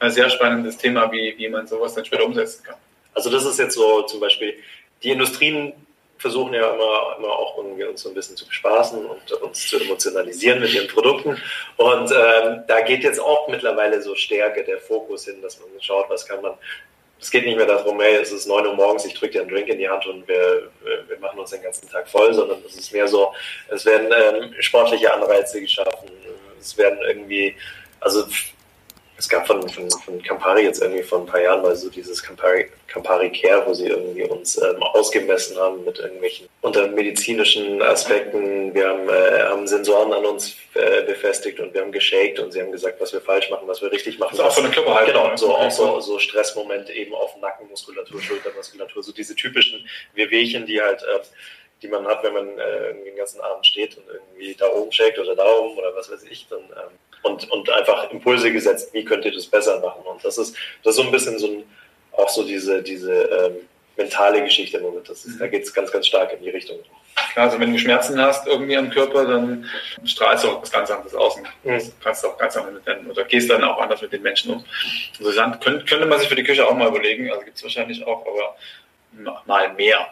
[0.00, 2.76] ein sehr spannendes Thema, wie, wie man sowas dann später umsetzen kann.
[3.14, 4.54] Also das ist jetzt so zum Beispiel,
[5.02, 5.72] die Industrien
[6.18, 9.78] versuchen ja immer, immer auch irgendwie uns so ein bisschen zu bespaßen und uns zu
[9.78, 11.40] emotionalisieren mit ihren Produkten.
[11.76, 16.10] Und ähm, da geht jetzt auch mittlerweile so stärker der Fokus hin, dass man schaut,
[16.10, 16.54] was kann man.
[17.20, 19.50] Es geht nicht mehr darum, hey, es ist 9 Uhr morgens, ich drücke dir einen
[19.50, 20.70] Drink in die Hand und wir,
[21.08, 23.32] wir machen uns den ganzen Tag voll, sondern es ist mehr so,
[23.68, 26.10] es werden ähm, sportliche Anreize geschaffen,
[26.60, 27.56] es werden irgendwie,
[27.98, 28.24] also
[29.18, 32.22] es gab von, von, von Campari jetzt irgendwie vor ein paar Jahren mal so dieses
[32.22, 38.72] Campari, Campari Care, wo sie irgendwie uns ähm, ausgemessen haben mit irgendwelchen unter medizinischen Aspekten.
[38.72, 42.60] Wir haben, äh, haben Sensoren an uns äh, befestigt und wir haben geshaked und sie
[42.60, 44.36] haben gesagt, was wir falsch machen, was wir richtig machen.
[44.36, 45.08] Das ist auch so eine halt.
[45.08, 50.80] Genau, so auch so, so Stressmomente eben auf Nackenmuskulatur, Schultermuskulatur, so diese typischen Wehwehchen, die
[50.80, 51.18] halt äh,
[51.82, 55.18] die man hat, wenn man äh, den ganzen Abend steht und irgendwie da oben shakt
[55.18, 59.04] oder da oben oder was weiß ich, dann ähm, und, und einfach Impulse gesetzt, wie
[59.04, 60.02] könnt ihr das besser machen.
[60.04, 61.64] Und das ist, das ist so ein bisschen so ein,
[62.12, 63.56] auch so diese, diese ähm,
[63.96, 65.08] mentale Geschichte im Moment.
[65.08, 65.38] Das ist, mhm.
[65.40, 66.78] Da geht es ganz, ganz stark in die Richtung.
[67.32, 69.68] Klar, also wenn du Schmerzen hast irgendwie am Körper, dann
[70.04, 71.36] strahlst du auch was ganz anderes aus.
[71.36, 71.80] Mhm.
[72.02, 74.64] kannst du auch ganz anders mit oder gehst dann auch anders mit den Menschen um.
[75.18, 78.06] Also könnte, könnte man sich für die Küche auch mal überlegen, also gibt es wahrscheinlich
[78.06, 78.56] auch, aber
[79.46, 80.06] mal mehr.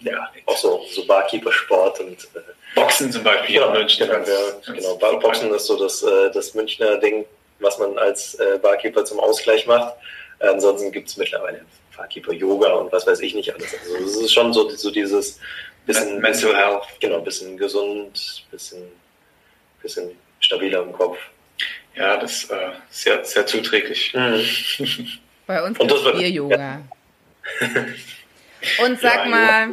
[0.00, 2.40] Ja, auch so, so Barkeeper-Sport und äh,
[2.74, 4.06] Boxen zum Beispiel in München.
[4.06, 4.96] Genau, ja, genau.
[5.18, 7.24] Boxen ist so das, äh, das Münchner Ding,
[7.60, 9.94] was man als äh, Barkeeper zum Ausgleich macht.
[10.40, 11.64] ansonsten gibt es mittlerweile
[11.96, 13.74] Barkeeper-Yoga und was weiß ich nicht alles.
[13.74, 15.38] Also es ist schon so, so dieses
[15.86, 16.84] bisschen Mental Health.
[17.00, 18.82] Genau, bisschen gesund, bisschen,
[19.82, 20.10] bisschen
[20.40, 21.18] stabiler im Kopf.
[21.96, 24.12] Ja, das ist äh, sehr, sehr zuträglich.
[24.14, 24.44] Mhm.
[25.46, 26.56] Bei uns gibt es Bier-Yoga.
[26.56, 26.80] Ja.
[28.84, 29.68] Und sag ja, mal,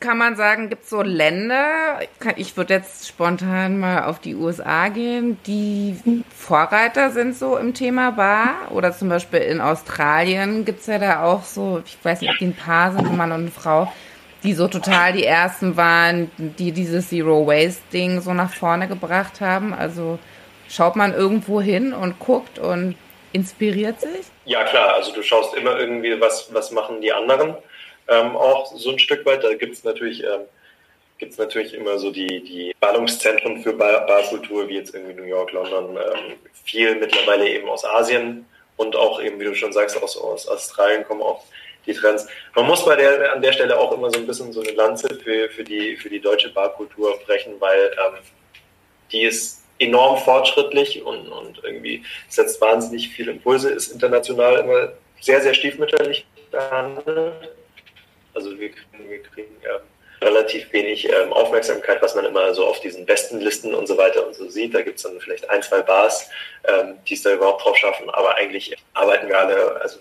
[0.00, 2.00] kann man sagen, gibt es so Länder,
[2.36, 5.96] ich würde jetzt spontan mal auf die USA gehen, die
[6.36, 8.70] Vorreiter sind so im Thema Bar?
[8.70, 12.38] Oder zum Beispiel in Australien gibt es ja da auch so, ich weiß nicht, ob
[12.38, 13.90] die ein Paar sind, ein Mann und eine Frau,
[14.42, 19.40] die so total die ersten waren, die dieses Zero Waste Ding so nach vorne gebracht
[19.40, 19.72] haben.
[19.72, 20.18] Also
[20.68, 22.94] schaut man irgendwo hin und guckt und
[23.32, 24.26] inspiriert sich?
[24.44, 24.94] Ja, klar.
[24.94, 27.54] Also du schaust immer irgendwie, was, was machen die anderen
[28.08, 29.44] ähm, auch so ein Stück weit.
[29.44, 30.42] Da gibt es natürlich, ähm,
[31.38, 35.96] natürlich immer so die, die Ballungszentren für Bar Barkultur, wie jetzt irgendwie New York, London,
[35.96, 38.46] ähm, viel mittlerweile eben aus Asien
[38.76, 41.44] und auch eben, wie du schon sagst, aus, aus Australien kommen auch
[41.86, 42.26] die Trends.
[42.54, 45.08] Man muss bei der, an der Stelle auch immer so ein bisschen so eine Lanze
[45.22, 48.18] für, für, die, für die deutsche Barkultur brechen, weil ähm,
[49.12, 55.40] die ist enorm fortschrittlich und, und irgendwie setzt wahnsinnig viele Impulse, ist international immer sehr,
[55.40, 57.50] sehr stiefmütterlich behandelt.
[58.34, 59.80] Also wir kriegen, wir kriegen ähm,
[60.22, 64.26] relativ wenig ähm, Aufmerksamkeit, was man immer so auf diesen besten Listen und so weiter
[64.26, 64.74] und so sieht.
[64.74, 66.28] Da gibt es dann vielleicht ein, zwei Bars,
[66.64, 69.98] ähm, die es da überhaupt drauf schaffen, aber eigentlich arbeiten wir alle also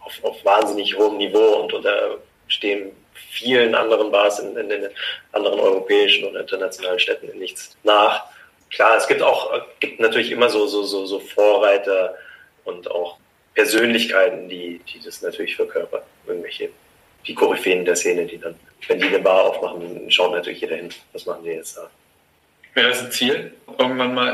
[0.00, 2.92] auf, auf wahnsinnig hohem Niveau und unterstehen
[3.30, 4.88] vielen anderen Bars in, in den
[5.32, 8.24] anderen europäischen und internationalen Städten in nichts nach.
[8.70, 12.16] Klar, es gibt auch gibt natürlich immer so, so, so, so Vorreiter
[12.64, 13.18] und auch
[13.54, 16.02] Persönlichkeiten, die, die das natürlich verkörpern.
[16.26, 16.70] Irgendwelche,
[17.26, 18.54] die Koryphäen der Szene, die dann,
[18.88, 20.88] wenn die eine Bar aufmachen, schaut natürlich jeder hin.
[21.12, 21.90] Was machen die jetzt da?
[22.74, 24.28] Wäre das ein Ziel, irgendwann mal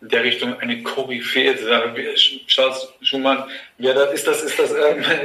[0.00, 1.94] in der Richtung eine Koryphäe zu sagen?
[2.46, 3.44] Charles Schumann,
[3.78, 4.72] wer das, ist, das, ist, das,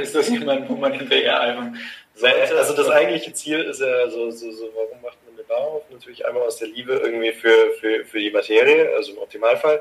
[0.00, 1.78] ist das jemand, wo man hinterher einfach
[2.14, 2.56] sollte?
[2.56, 5.82] Also das eigentliche Ziel ist ja so, so, so warum macht man eine Bar auf?
[5.90, 9.80] Natürlich einmal aus der Liebe irgendwie für, für, für die Materie, also im Optimalfall.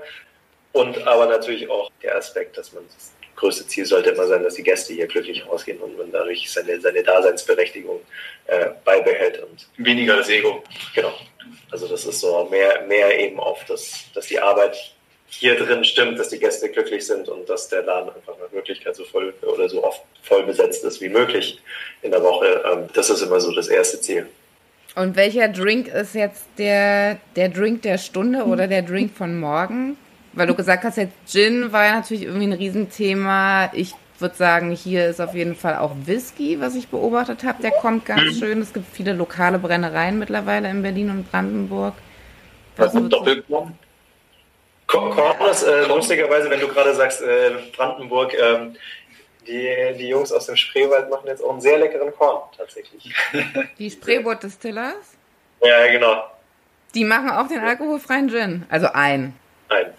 [0.72, 4.56] Und aber natürlich auch der Aspekt, dass man das größte Ziel sollte immer sein, dass
[4.56, 8.02] die Gäste hier glücklich rausgehen und man dadurch seine, seine Daseinsberechtigung
[8.48, 10.64] äh, beibehält und weniger das Ego.
[10.94, 11.14] Genau.
[11.72, 14.78] Also das ist so mehr, mehr eben auf das, dass die Arbeit
[15.28, 18.96] hier drin stimmt, dass die Gäste glücklich sind und dass der Laden einfach nach Möglichkeit
[18.96, 21.62] so voll oder so oft voll besetzt ist wie möglich
[22.02, 22.64] in der Woche.
[22.66, 24.28] Ähm, das ist immer so das erste Ziel.
[24.96, 29.98] Und welcher Drink ist jetzt der, der Drink der Stunde oder der Drink von morgen?
[30.40, 33.70] Weil du gesagt hast, jetzt Gin war ja natürlich irgendwie ein Riesenthema.
[33.74, 37.62] Ich würde sagen, hier ist auf jeden Fall auch Whisky, was ich beobachtet habe.
[37.62, 38.40] Der kommt ganz mhm.
[38.40, 38.62] schön.
[38.62, 41.94] Es gibt viele lokale Brennereien mittlerweile in Berlin und Brandenburg.
[42.78, 43.78] Was ist Doppelkorn?
[44.88, 48.70] Korn ist äh, lustigerweise, wenn du gerade sagst, äh, Brandenburg, äh,
[49.46, 53.14] die, die Jungs aus dem Spreewald machen jetzt auch einen sehr leckeren Korn, tatsächlich.
[53.78, 55.18] Die Spreewald Distillers?
[55.62, 56.24] Ja, genau.
[56.96, 58.66] Die machen auch den alkoholfreien Gin.
[58.70, 59.34] Also ein.
[59.70, 59.94] Ein.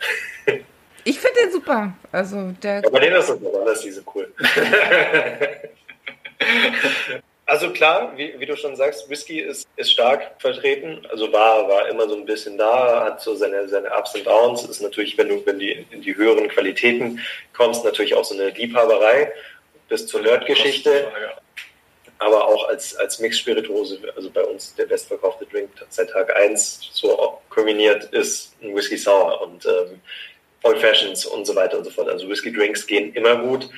[1.05, 1.93] Ich finde den super.
[2.13, 2.81] Also der.
[2.83, 4.33] Ja, bei denen ist das besonders diese cool.
[7.47, 11.07] also klar, wie, wie, du schon sagst, Whisky ist, ist stark vertreten.
[11.11, 14.65] Also war, war immer so ein bisschen da, hat so seine, seine Ups und Downs.
[14.65, 17.21] Ist natürlich, wenn du wenn die, in die höheren Qualitäten
[17.53, 19.33] kommst, natürlich auch so eine Liebhaberei
[19.89, 21.09] bis zur Nerdgeschichte.
[22.19, 27.41] Aber auch als, als Mix-Spirituose, also bei uns der bestverkaufte Drink seit Tag 1 so
[27.49, 29.41] kombiniert ist ein Whisky Sour.
[29.41, 30.01] Und ähm,
[30.63, 32.09] Old Fashions und so weiter und so fort.
[32.09, 33.69] Also Whisky Drinks gehen immer gut.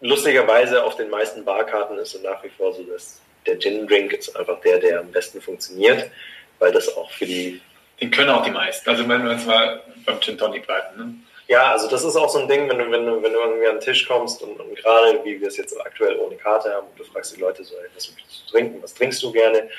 [0.00, 4.12] Lustigerweise auf den meisten Barkarten ist es nach wie vor so, dass der Gin Drink
[4.12, 6.10] ist einfach der, der am besten funktioniert,
[6.58, 7.60] weil das auch für die.
[8.00, 8.88] Den können auch die meisten.
[8.90, 10.98] Also wenn wir jetzt mal beim Gin Tonic bleiben.
[10.98, 11.14] Ne?
[11.48, 13.66] Ja, also das ist auch so ein Ding, wenn du, wenn du, wenn du irgendwie
[13.68, 16.88] an den Tisch kommst und, und gerade wie wir es jetzt aktuell ohne Karte haben,
[16.96, 19.70] du fragst die Leute so, hey, was willst du trinken, was trinkst du gerne,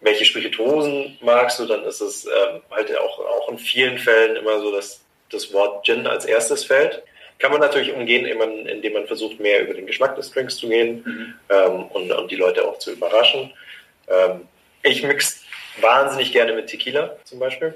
[0.00, 4.60] welche Spirituosen magst du, dann ist es ähm, halt auch, auch in vielen Fällen immer
[4.60, 5.03] so, dass
[5.34, 7.02] das Wort Gin als erstes fällt.
[7.38, 11.02] Kann man natürlich umgehen, indem man versucht, mehr über den Geschmack des Drinks zu gehen
[11.04, 11.34] mhm.
[11.48, 13.52] ähm, und, und, die Leute auch zu überraschen.
[14.08, 14.42] Ähm,
[14.82, 15.42] ich mix
[15.80, 17.74] wahnsinnig gerne mit Tequila zum Beispiel.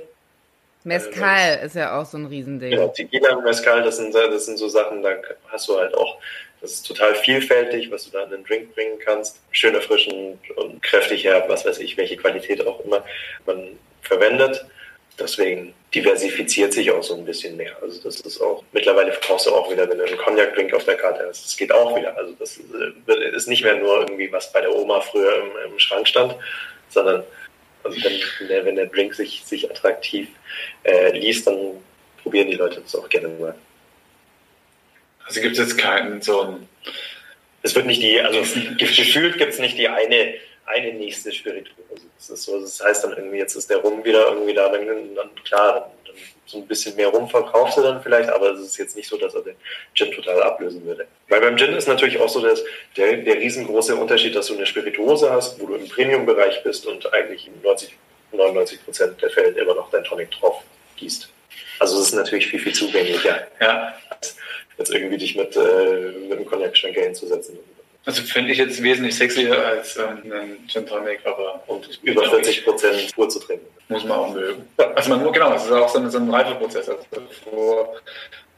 [0.84, 2.70] Mezcal also, ist ja auch so ein Riesending.
[2.70, 5.10] Genau, Tequila und Mezcal, das sind, das sind so Sachen, da
[5.48, 6.18] hast du halt auch,
[6.60, 9.40] das ist total vielfältig, was du da in den Drink bringen kannst.
[9.50, 13.04] Schön erfrischend und kräftig herb, was weiß ich, welche Qualität auch immer
[13.44, 14.64] man verwendet.
[15.18, 17.74] Deswegen diversifiziert sich auch so ein bisschen mehr.
[17.80, 20.96] Also das ist auch, mittlerweile verkaufst du auch wieder, wenn du einen Cognac-Drink auf der
[20.96, 21.46] Karte hast.
[21.46, 22.16] Das geht auch wieder.
[22.16, 22.60] Also das
[23.34, 26.34] ist nicht mehr nur irgendwie, was bei der Oma früher im, im Schrank stand,
[26.90, 27.24] sondern
[27.84, 30.28] also wenn, der, wenn der Drink sich, sich attraktiv
[30.82, 31.82] äh, liest, dann
[32.22, 33.54] probieren die Leute das auch gerne mal.
[35.24, 36.68] Also gibt es jetzt keinen so ein...
[37.62, 38.40] Es wird nicht die, also
[38.78, 40.34] gefühlt gibt es nicht die eine
[40.68, 42.06] eine nächste Spirituose.
[42.16, 45.14] Das ist so, das heißt dann irgendwie, jetzt ist der Rum wieder irgendwie da, dann,
[45.14, 46.16] dann klar, dann, dann
[46.46, 49.16] so ein bisschen mehr Rum verkaufst du dann vielleicht, aber es ist jetzt nicht so,
[49.16, 49.56] dass er den
[49.94, 51.06] Gin total ablösen würde.
[51.28, 52.62] Weil beim Gin ist natürlich auch so dass
[52.96, 57.12] der, der riesengroße Unterschied, dass du eine Spirituose hast, wo du im Premium-Bereich bist und
[57.12, 57.96] eigentlich in 90,
[58.32, 60.62] 99 Prozent der Fälle immer noch dein Tonic drauf
[60.96, 61.28] gießt.
[61.78, 63.94] Also es ist natürlich viel, viel zugänglicher, ja.
[64.10, 64.36] als,
[64.76, 67.58] als irgendwie dich mit, äh, mit einem Cognac-Schenker hinzusetzen
[68.08, 72.64] also finde ich jetzt wesentlich sexier als ähm, ein Gin Tonic, aber und über 40
[72.64, 73.66] Prozent pur zu trinken.
[73.90, 74.66] Muss man auch mögen.
[74.94, 76.88] Also man, genau, es ist auch so ein, so ein Reifeprozess.
[76.88, 77.02] Also
[77.44, 77.96] vor,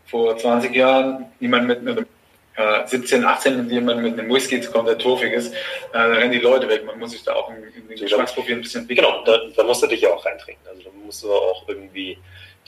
[0.06, 2.06] vor 20 Jahren jemand mit einem
[2.54, 5.56] äh, 17, 18 und jemand mit einem Whisky kommt, der torfig ist, äh,
[5.94, 6.84] da rennen die Leute weg.
[6.86, 9.04] Man muss sich da auch in, in den Geschmacksprofil ein bisschen entwickeln.
[9.04, 10.64] Genau, da, da musst du dich ja auch reintrinken.
[10.68, 12.18] Also da musst du auch irgendwie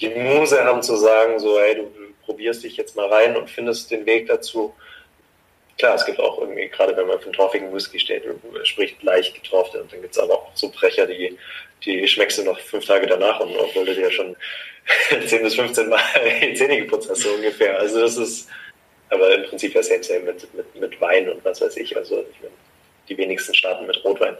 [0.01, 3.49] die Muse haben zu sagen, so, hey, du, du probierst dich jetzt mal rein und
[3.49, 4.75] findest den Weg dazu.
[5.83, 8.23] Klar, es gibt auch irgendwie, gerade wenn man von torfigen Whisky steht,
[8.63, 11.37] spricht leicht getorfte und dann gibt es aber auch so Brecher, die,
[11.85, 14.37] die schmeckst du noch fünf Tage danach und obwohl du dir schon
[15.27, 15.99] 10 bis 15 Mal
[16.41, 17.81] die Zähne geputzt hast, so ungefähr.
[17.81, 18.49] Also das ist,
[19.11, 21.97] aber im Prinzip ja same, same mit, mit, mit Wein und was weiß ich.
[21.97, 22.55] Also ich meine,
[23.09, 24.37] die wenigsten starten mit Rotwein.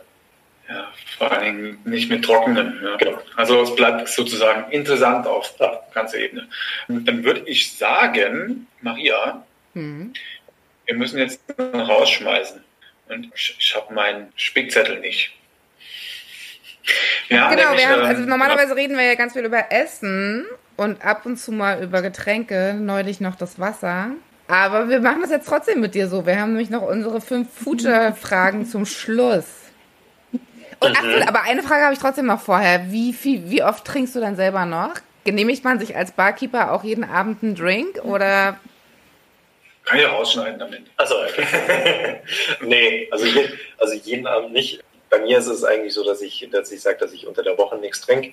[0.69, 2.81] Ja, vor allen Dingen nicht mit trockenen.
[2.85, 2.95] Ja.
[2.99, 3.19] Genau.
[3.35, 6.49] Also es bleibt sozusagen interessant auf der ganzen Ebene.
[6.87, 10.13] Dann würde ich sagen, Maria, mhm.
[10.87, 12.63] Wir müssen jetzt rausschmeißen.
[13.09, 15.33] Und ich, ich habe meinen Spickzettel nicht.
[17.29, 20.47] Ja, genau, nämlich, wir haben, also ähm, normalerweise reden wir ja ganz viel über Essen
[20.77, 24.11] und ab und zu mal über Getränke, neulich noch das Wasser.
[24.49, 26.27] Aber wir machen das jetzt trotzdem mit dir so.
[26.27, 29.47] Wir haben nämlich noch unsere fünf Future-Fragen zum Schluss.
[30.81, 31.23] Und ach, mhm.
[31.27, 32.91] aber eine Frage habe ich trotzdem noch vorher.
[32.91, 34.95] Wie, viel, wie oft trinkst du dann selber noch?
[35.25, 38.59] Genehmigt man sich als Barkeeper auch jeden Abend einen Drink oder?
[39.85, 40.83] Kann ich rausschneiden damit.
[40.97, 41.17] Also,
[42.61, 44.83] nee, also, je, also jeden Abend nicht.
[45.11, 47.59] Bei mir ist es eigentlich so, dass ich, dass ich sage, dass ich unter der
[47.59, 48.33] Woche nichts trinke.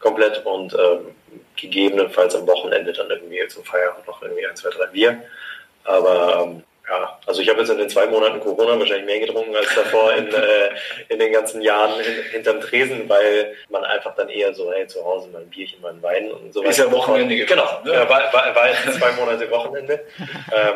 [0.00, 1.14] Komplett und ähm,
[1.56, 5.22] gegebenenfalls am Wochenende dann irgendwie zum Feierabend noch irgendwie ein, zwei, drei Bier.
[5.84, 9.54] Aber ähm, ja, also ich habe jetzt in den zwei Monaten Corona wahrscheinlich mehr getrunken
[9.56, 10.70] als davor in, äh,
[11.08, 15.04] in den ganzen Jahren hin, hinterm Tresen, weil man einfach dann eher so, hey, zu
[15.04, 16.70] Hause mal ein Bierchen, mal ein Wein und so weiter.
[16.70, 17.92] Ist ja Wochenende Genau, ne?
[17.92, 20.00] ja, war, war, war jetzt zwei Monate Wochenende.
[20.54, 20.74] ähm,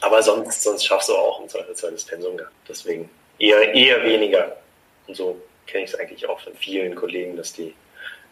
[0.00, 2.52] aber sonst, sonst schaffst du auch ein zweites Pensum gehabt.
[2.68, 3.08] Deswegen
[3.38, 4.56] eher, eher weniger.
[5.06, 7.74] Und so kenne ich es eigentlich auch von vielen Kollegen, dass die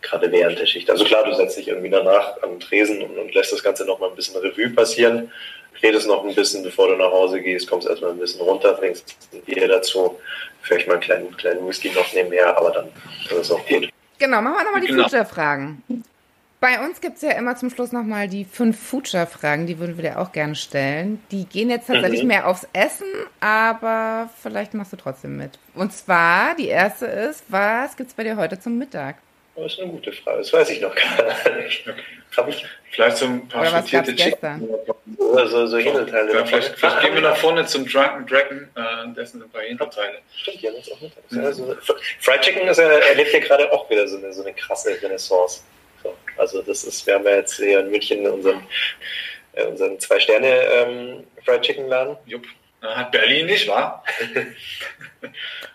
[0.03, 3.33] gerade während der Schicht, also klar, du setzt dich irgendwie danach am Tresen und, und
[3.35, 5.31] lässt das Ganze nochmal ein bisschen Revue passieren
[5.83, 9.17] redest noch ein bisschen, bevor du nach Hause gehst, kommst erstmal ein bisschen runter, trinkst
[9.33, 10.19] ein Bier dazu,
[10.63, 12.89] vielleicht mal einen kleinen, kleinen Whisky noch nebenher, aber dann,
[13.29, 13.89] dann ist es auch gut.
[14.19, 15.05] Genau, machen wir nochmal die genau.
[15.05, 15.83] Future-Fragen.
[16.61, 20.03] Bei uns gibt es ja immer zum Schluss nochmal die fünf Future-Fragen, die würden wir
[20.03, 21.21] dir auch gerne stellen.
[21.33, 22.29] Die gehen jetzt tatsächlich mhm.
[22.29, 23.09] mehr aufs Essen,
[23.41, 25.59] aber vielleicht machst du trotzdem mit.
[25.75, 29.17] Und zwar, die erste ist, was gibt es bei dir heute zum Mittag?
[29.55, 30.39] Das ist eine gute Frage.
[30.39, 31.85] Das weiß ich noch gar nicht.
[32.37, 34.69] Habe ich vielleicht so ein paar frittierte Chicken
[35.19, 36.33] oder so, so Hähnchenteile.
[36.33, 39.61] Ja, vielleicht, vielleicht gehen wir nach vorne zum Drunken Dragon, äh, dessen sind ein paar
[39.61, 40.19] Hähnchenteile.
[40.35, 41.13] Stimmt, haben jetzt auch mit.
[41.31, 41.45] Mhm.
[41.45, 41.77] Also,
[42.21, 45.63] Fried Chicken ist, erlebt ja gerade auch wieder so eine, so eine krasse Renaissance.
[46.03, 48.67] So, also das ist, wir haben ja jetzt hier in München unseren,
[49.53, 52.17] äh, unseren Zwei-Sterne ähm, Fried Chicken Laden.
[52.25, 52.47] Jupp.
[52.83, 54.03] Hat Berlin nicht, wa?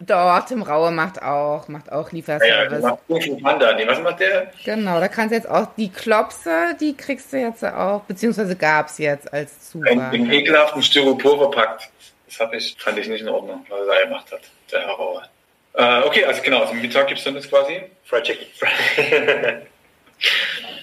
[0.01, 2.83] Doch, Tim Raue macht auch, macht auch Lieferservice.
[2.83, 3.73] Ja, macht Panda.
[3.73, 4.51] Nee, was macht der?
[4.65, 8.87] Genau, da kannst du jetzt auch die Klopse, die kriegst du jetzt auch, beziehungsweise gab
[8.87, 10.11] es jetzt als Zugang.
[10.11, 11.89] In ekelhaften Styropor verpackt.
[12.25, 14.41] Das habe ich, fand ich nicht in Ordnung, was er da gemacht hat,
[14.71, 15.23] der Herr Raue.
[15.73, 17.83] Äh, okay, also genau, also Mittag gibt es dann das quasi?
[18.03, 18.47] Fried Chicken.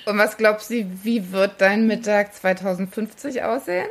[0.06, 3.88] Und was glaubst du, wie wird dein Mittag 2050 aussehen?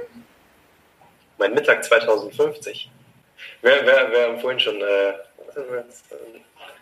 [1.38, 2.90] Mein Mittag 2050.
[3.62, 5.14] Wir, wir, wir haben vorhin schon, äh,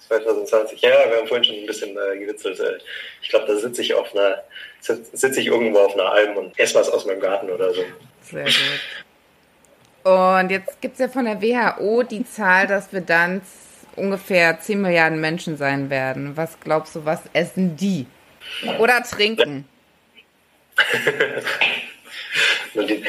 [0.08, 2.60] 2020, ja, wir haben vorhin schon ein bisschen äh, gewitzelt.
[2.60, 2.78] Äh,
[3.22, 4.44] ich glaube, da sitze ich auf einer,
[4.80, 7.84] sitze ich irgendwo auf einer Alm und esse was aus meinem Garten oder so.
[8.22, 8.54] Sehr gut.
[10.04, 13.42] Und jetzt gibt es ja von der WHO die Zahl, dass wir dann
[13.96, 16.36] ungefähr 10 Milliarden Menschen sein werden.
[16.36, 18.08] Was glaubst du, was essen die?
[18.80, 19.68] Oder trinken?
[22.74, 23.04] die,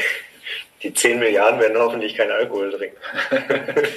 [0.83, 2.97] die 10 Milliarden werden hoffentlich keinen Alkohol trinken.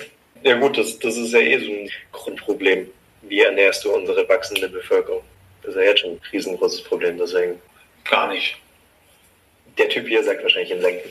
[0.43, 2.89] ja gut, das, das ist ja eh so ein Grundproblem.
[3.23, 5.23] Wie ernährst du unsere wachsende Bevölkerung?
[5.63, 7.61] Das ist ja jetzt schon ein riesengroßes Problem, deswegen.
[8.09, 8.57] Gar nicht.
[9.79, 11.11] Der Typ hier sagt wahrscheinlich in Senken.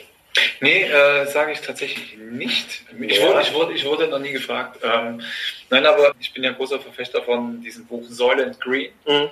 [0.60, 2.84] Nee, äh, sage ich tatsächlich nicht.
[3.00, 3.28] Ich, ja.
[3.28, 4.80] wurde, ich, wurde, ich wurde noch nie gefragt.
[4.84, 5.22] Ähm,
[5.70, 9.30] nein, aber ich bin ja großer Verfechter von diesem Buch Soylent Green, mhm.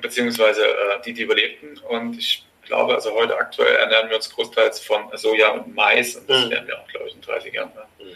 [0.00, 1.78] beziehungsweise äh, die, die überlebten.
[1.88, 6.28] Und ich glaube, also heute aktuell ernähren wir uns großteils von Soja und Mais und
[6.28, 6.50] das mhm.
[6.50, 7.70] werden wir auch, glaube ich, in 30 Jahren.
[7.74, 8.06] Ne?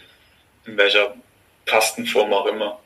[0.65, 1.15] In welcher
[1.65, 2.79] Pastenform auch immer.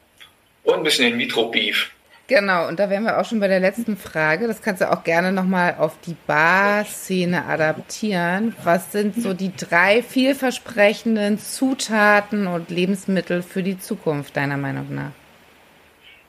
[0.64, 1.92] Und ein bisschen In-vitro-Beef.
[2.28, 4.48] Genau, und da wären wir auch schon bei der letzten Frage.
[4.48, 8.56] Das kannst du auch gerne nochmal auf die Bar-Szene adaptieren.
[8.64, 15.12] Was sind so die drei vielversprechenden Zutaten und Lebensmittel für die Zukunft, deiner Meinung nach?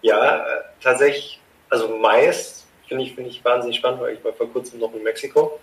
[0.03, 0.43] Ja, äh,
[0.82, 4.95] tatsächlich, also Mais finde ich, find ich wahnsinnig spannend, weil ich war vor kurzem noch
[4.95, 5.61] in Mexiko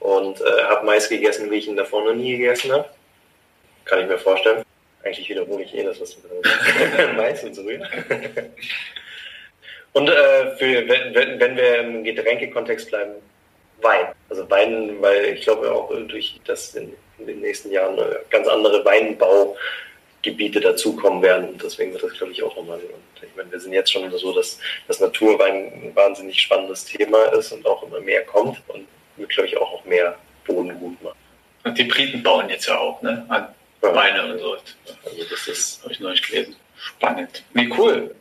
[0.00, 2.88] und äh, habe Mais gegessen, wie ich ihn davor noch nie gegessen habe.
[3.84, 4.64] Kann ich mir vorstellen.
[5.02, 6.22] Eigentlich wiederhole ich eh das, was du
[7.16, 7.62] Mais und so
[9.92, 13.12] Und äh, für, wenn, wenn wir im Getränkekontext bleiben,
[13.80, 14.06] Wein.
[14.30, 17.98] Also Wein, weil ich glaube auch durch das in, in den nächsten Jahren
[18.30, 18.84] ganz andere
[20.24, 21.58] Weinbaugebiete dazukommen werden.
[21.62, 22.78] deswegen wird das, glaube ich, auch nochmal.
[22.78, 24.58] Und ich meine, wir sind jetzt schon so, dass
[24.88, 29.48] das Naturwein ein wahnsinnig spannendes Thema ist und auch immer mehr kommt und wird, glaube
[29.48, 31.18] ich, auch noch mehr Boden gut machen.
[31.64, 33.24] Und die Briten bauen jetzt ja auch, ne?
[33.28, 33.48] An
[33.80, 34.56] Weine und so.
[35.04, 36.56] Also das ist, habe ich noch nicht gelesen.
[36.76, 37.44] Spannend.
[37.52, 38.14] Nee, cool.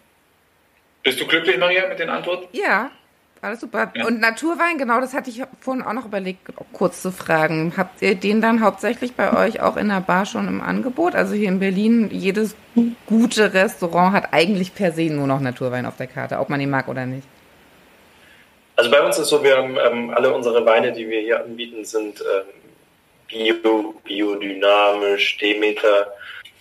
[1.04, 2.48] Bist du glücklich, Maria, mit den Antworten?
[2.52, 2.92] Ja,
[3.44, 3.92] alles super.
[3.96, 4.06] Ja.
[4.06, 6.42] Und Naturwein, genau, das hatte ich vorhin auch noch überlegt,
[6.72, 7.74] kurz zu fragen.
[7.78, 11.16] Habt ihr den dann hauptsächlich bei euch auch in der Bar schon im Angebot?
[11.16, 12.56] Also hier in Berlin, jedes
[13.06, 16.70] gute Restaurant hat eigentlich per se nur noch Naturwein auf der Karte, ob man ihn
[16.70, 17.28] mag oder nicht.
[18.76, 21.86] Also bei uns ist so, wir haben ähm, alle unsere Weine, die wir hier anbieten,
[21.86, 26.14] sind ähm, bio, biodynamisch, Demeter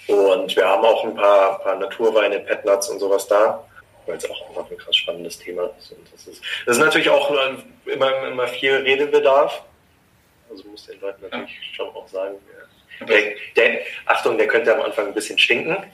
[0.09, 3.65] und wir haben auch ein paar, paar Naturweine, Petnuts und sowas da
[4.07, 5.93] weil es auch einfach ein krass spannendes Thema ist.
[5.93, 7.31] Und das, ist das ist natürlich auch
[7.87, 9.63] immer, immer viel Redebedarf.
[10.51, 11.75] Also muss den Leuten natürlich ja.
[11.75, 12.37] schon auch sagen,
[13.09, 15.77] der, der, Achtung, der könnte am Anfang ein bisschen stinken.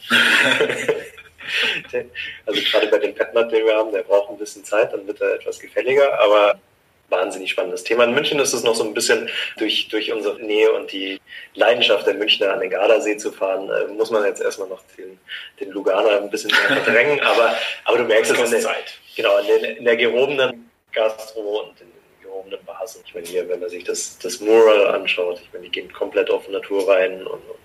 [2.47, 5.21] also gerade bei dem Petnut, den wir haben, der braucht ein bisschen Zeit, dann wird
[5.21, 6.61] er etwas gefälliger, aber
[7.09, 8.05] wahnsinnig spannendes Thema.
[8.05, 11.21] In München ist es noch so ein bisschen durch, durch unsere Nähe und die
[11.55, 15.19] Leidenschaft der Münchner an den Gardasee zu fahren, äh, muss man jetzt erstmal noch den,
[15.61, 18.99] den Luganer ein bisschen mehr verdrängen, aber, aber du merkst es in der, Zeit.
[19.17, 22.97] Genau, in der, in der gehobenen Gastro und in den gehobenen Bars.
[22.97, 25.93] Und ich meine, hier, wenn man sich das, das Mural anschaut, ich meine, die gehen
[25.93, 27.59] komplett auf Natur rein und, und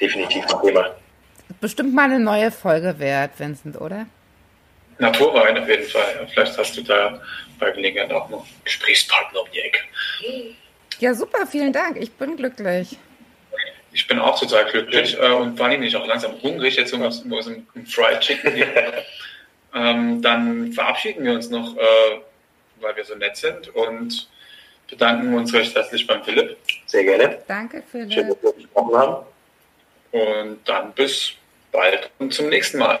[0.00, 0.94] definitiv ein Thema.
[1.60, 4.06] Bestimmt mal eine neue Folge wert, Vincent, oder?
[5.00, 6.28] Naturwein auf jeden Fall.
[6.32, 7.20] Vielleicht hast du da
[7.58, 9.80] bei Gelegenheit auch noch Gesprächspartner um die Ecke.
[10.98, 11.96] Ja, super, vielen Dank.
[11.96, 12.96] Ich bin glücklich.
[13.92, 16.92] Ich bin auch total glücklich äh, und vor allem bin ich auch langsam hungrig, jetzt
[16.92, 18.62] um aus dem Fried Chicken
[19.74, 22.20] ähm, Dann verabschieden wir uns noch, äh,
[22.80, 24.28] weil wir so nett sind und
[24.88, 26.56] bedanken uns recht herzlich beim Philipp.
[26.86, 27.38] Sehr gerne.
[27.46, 28.12] Danke, Philipp.
[28.12, 29.26] Schön, dass wir gesprochen haben.
[30.12, 31.32] Und dann bis
[31.72, 33.00] bald und zum nächsten Mal.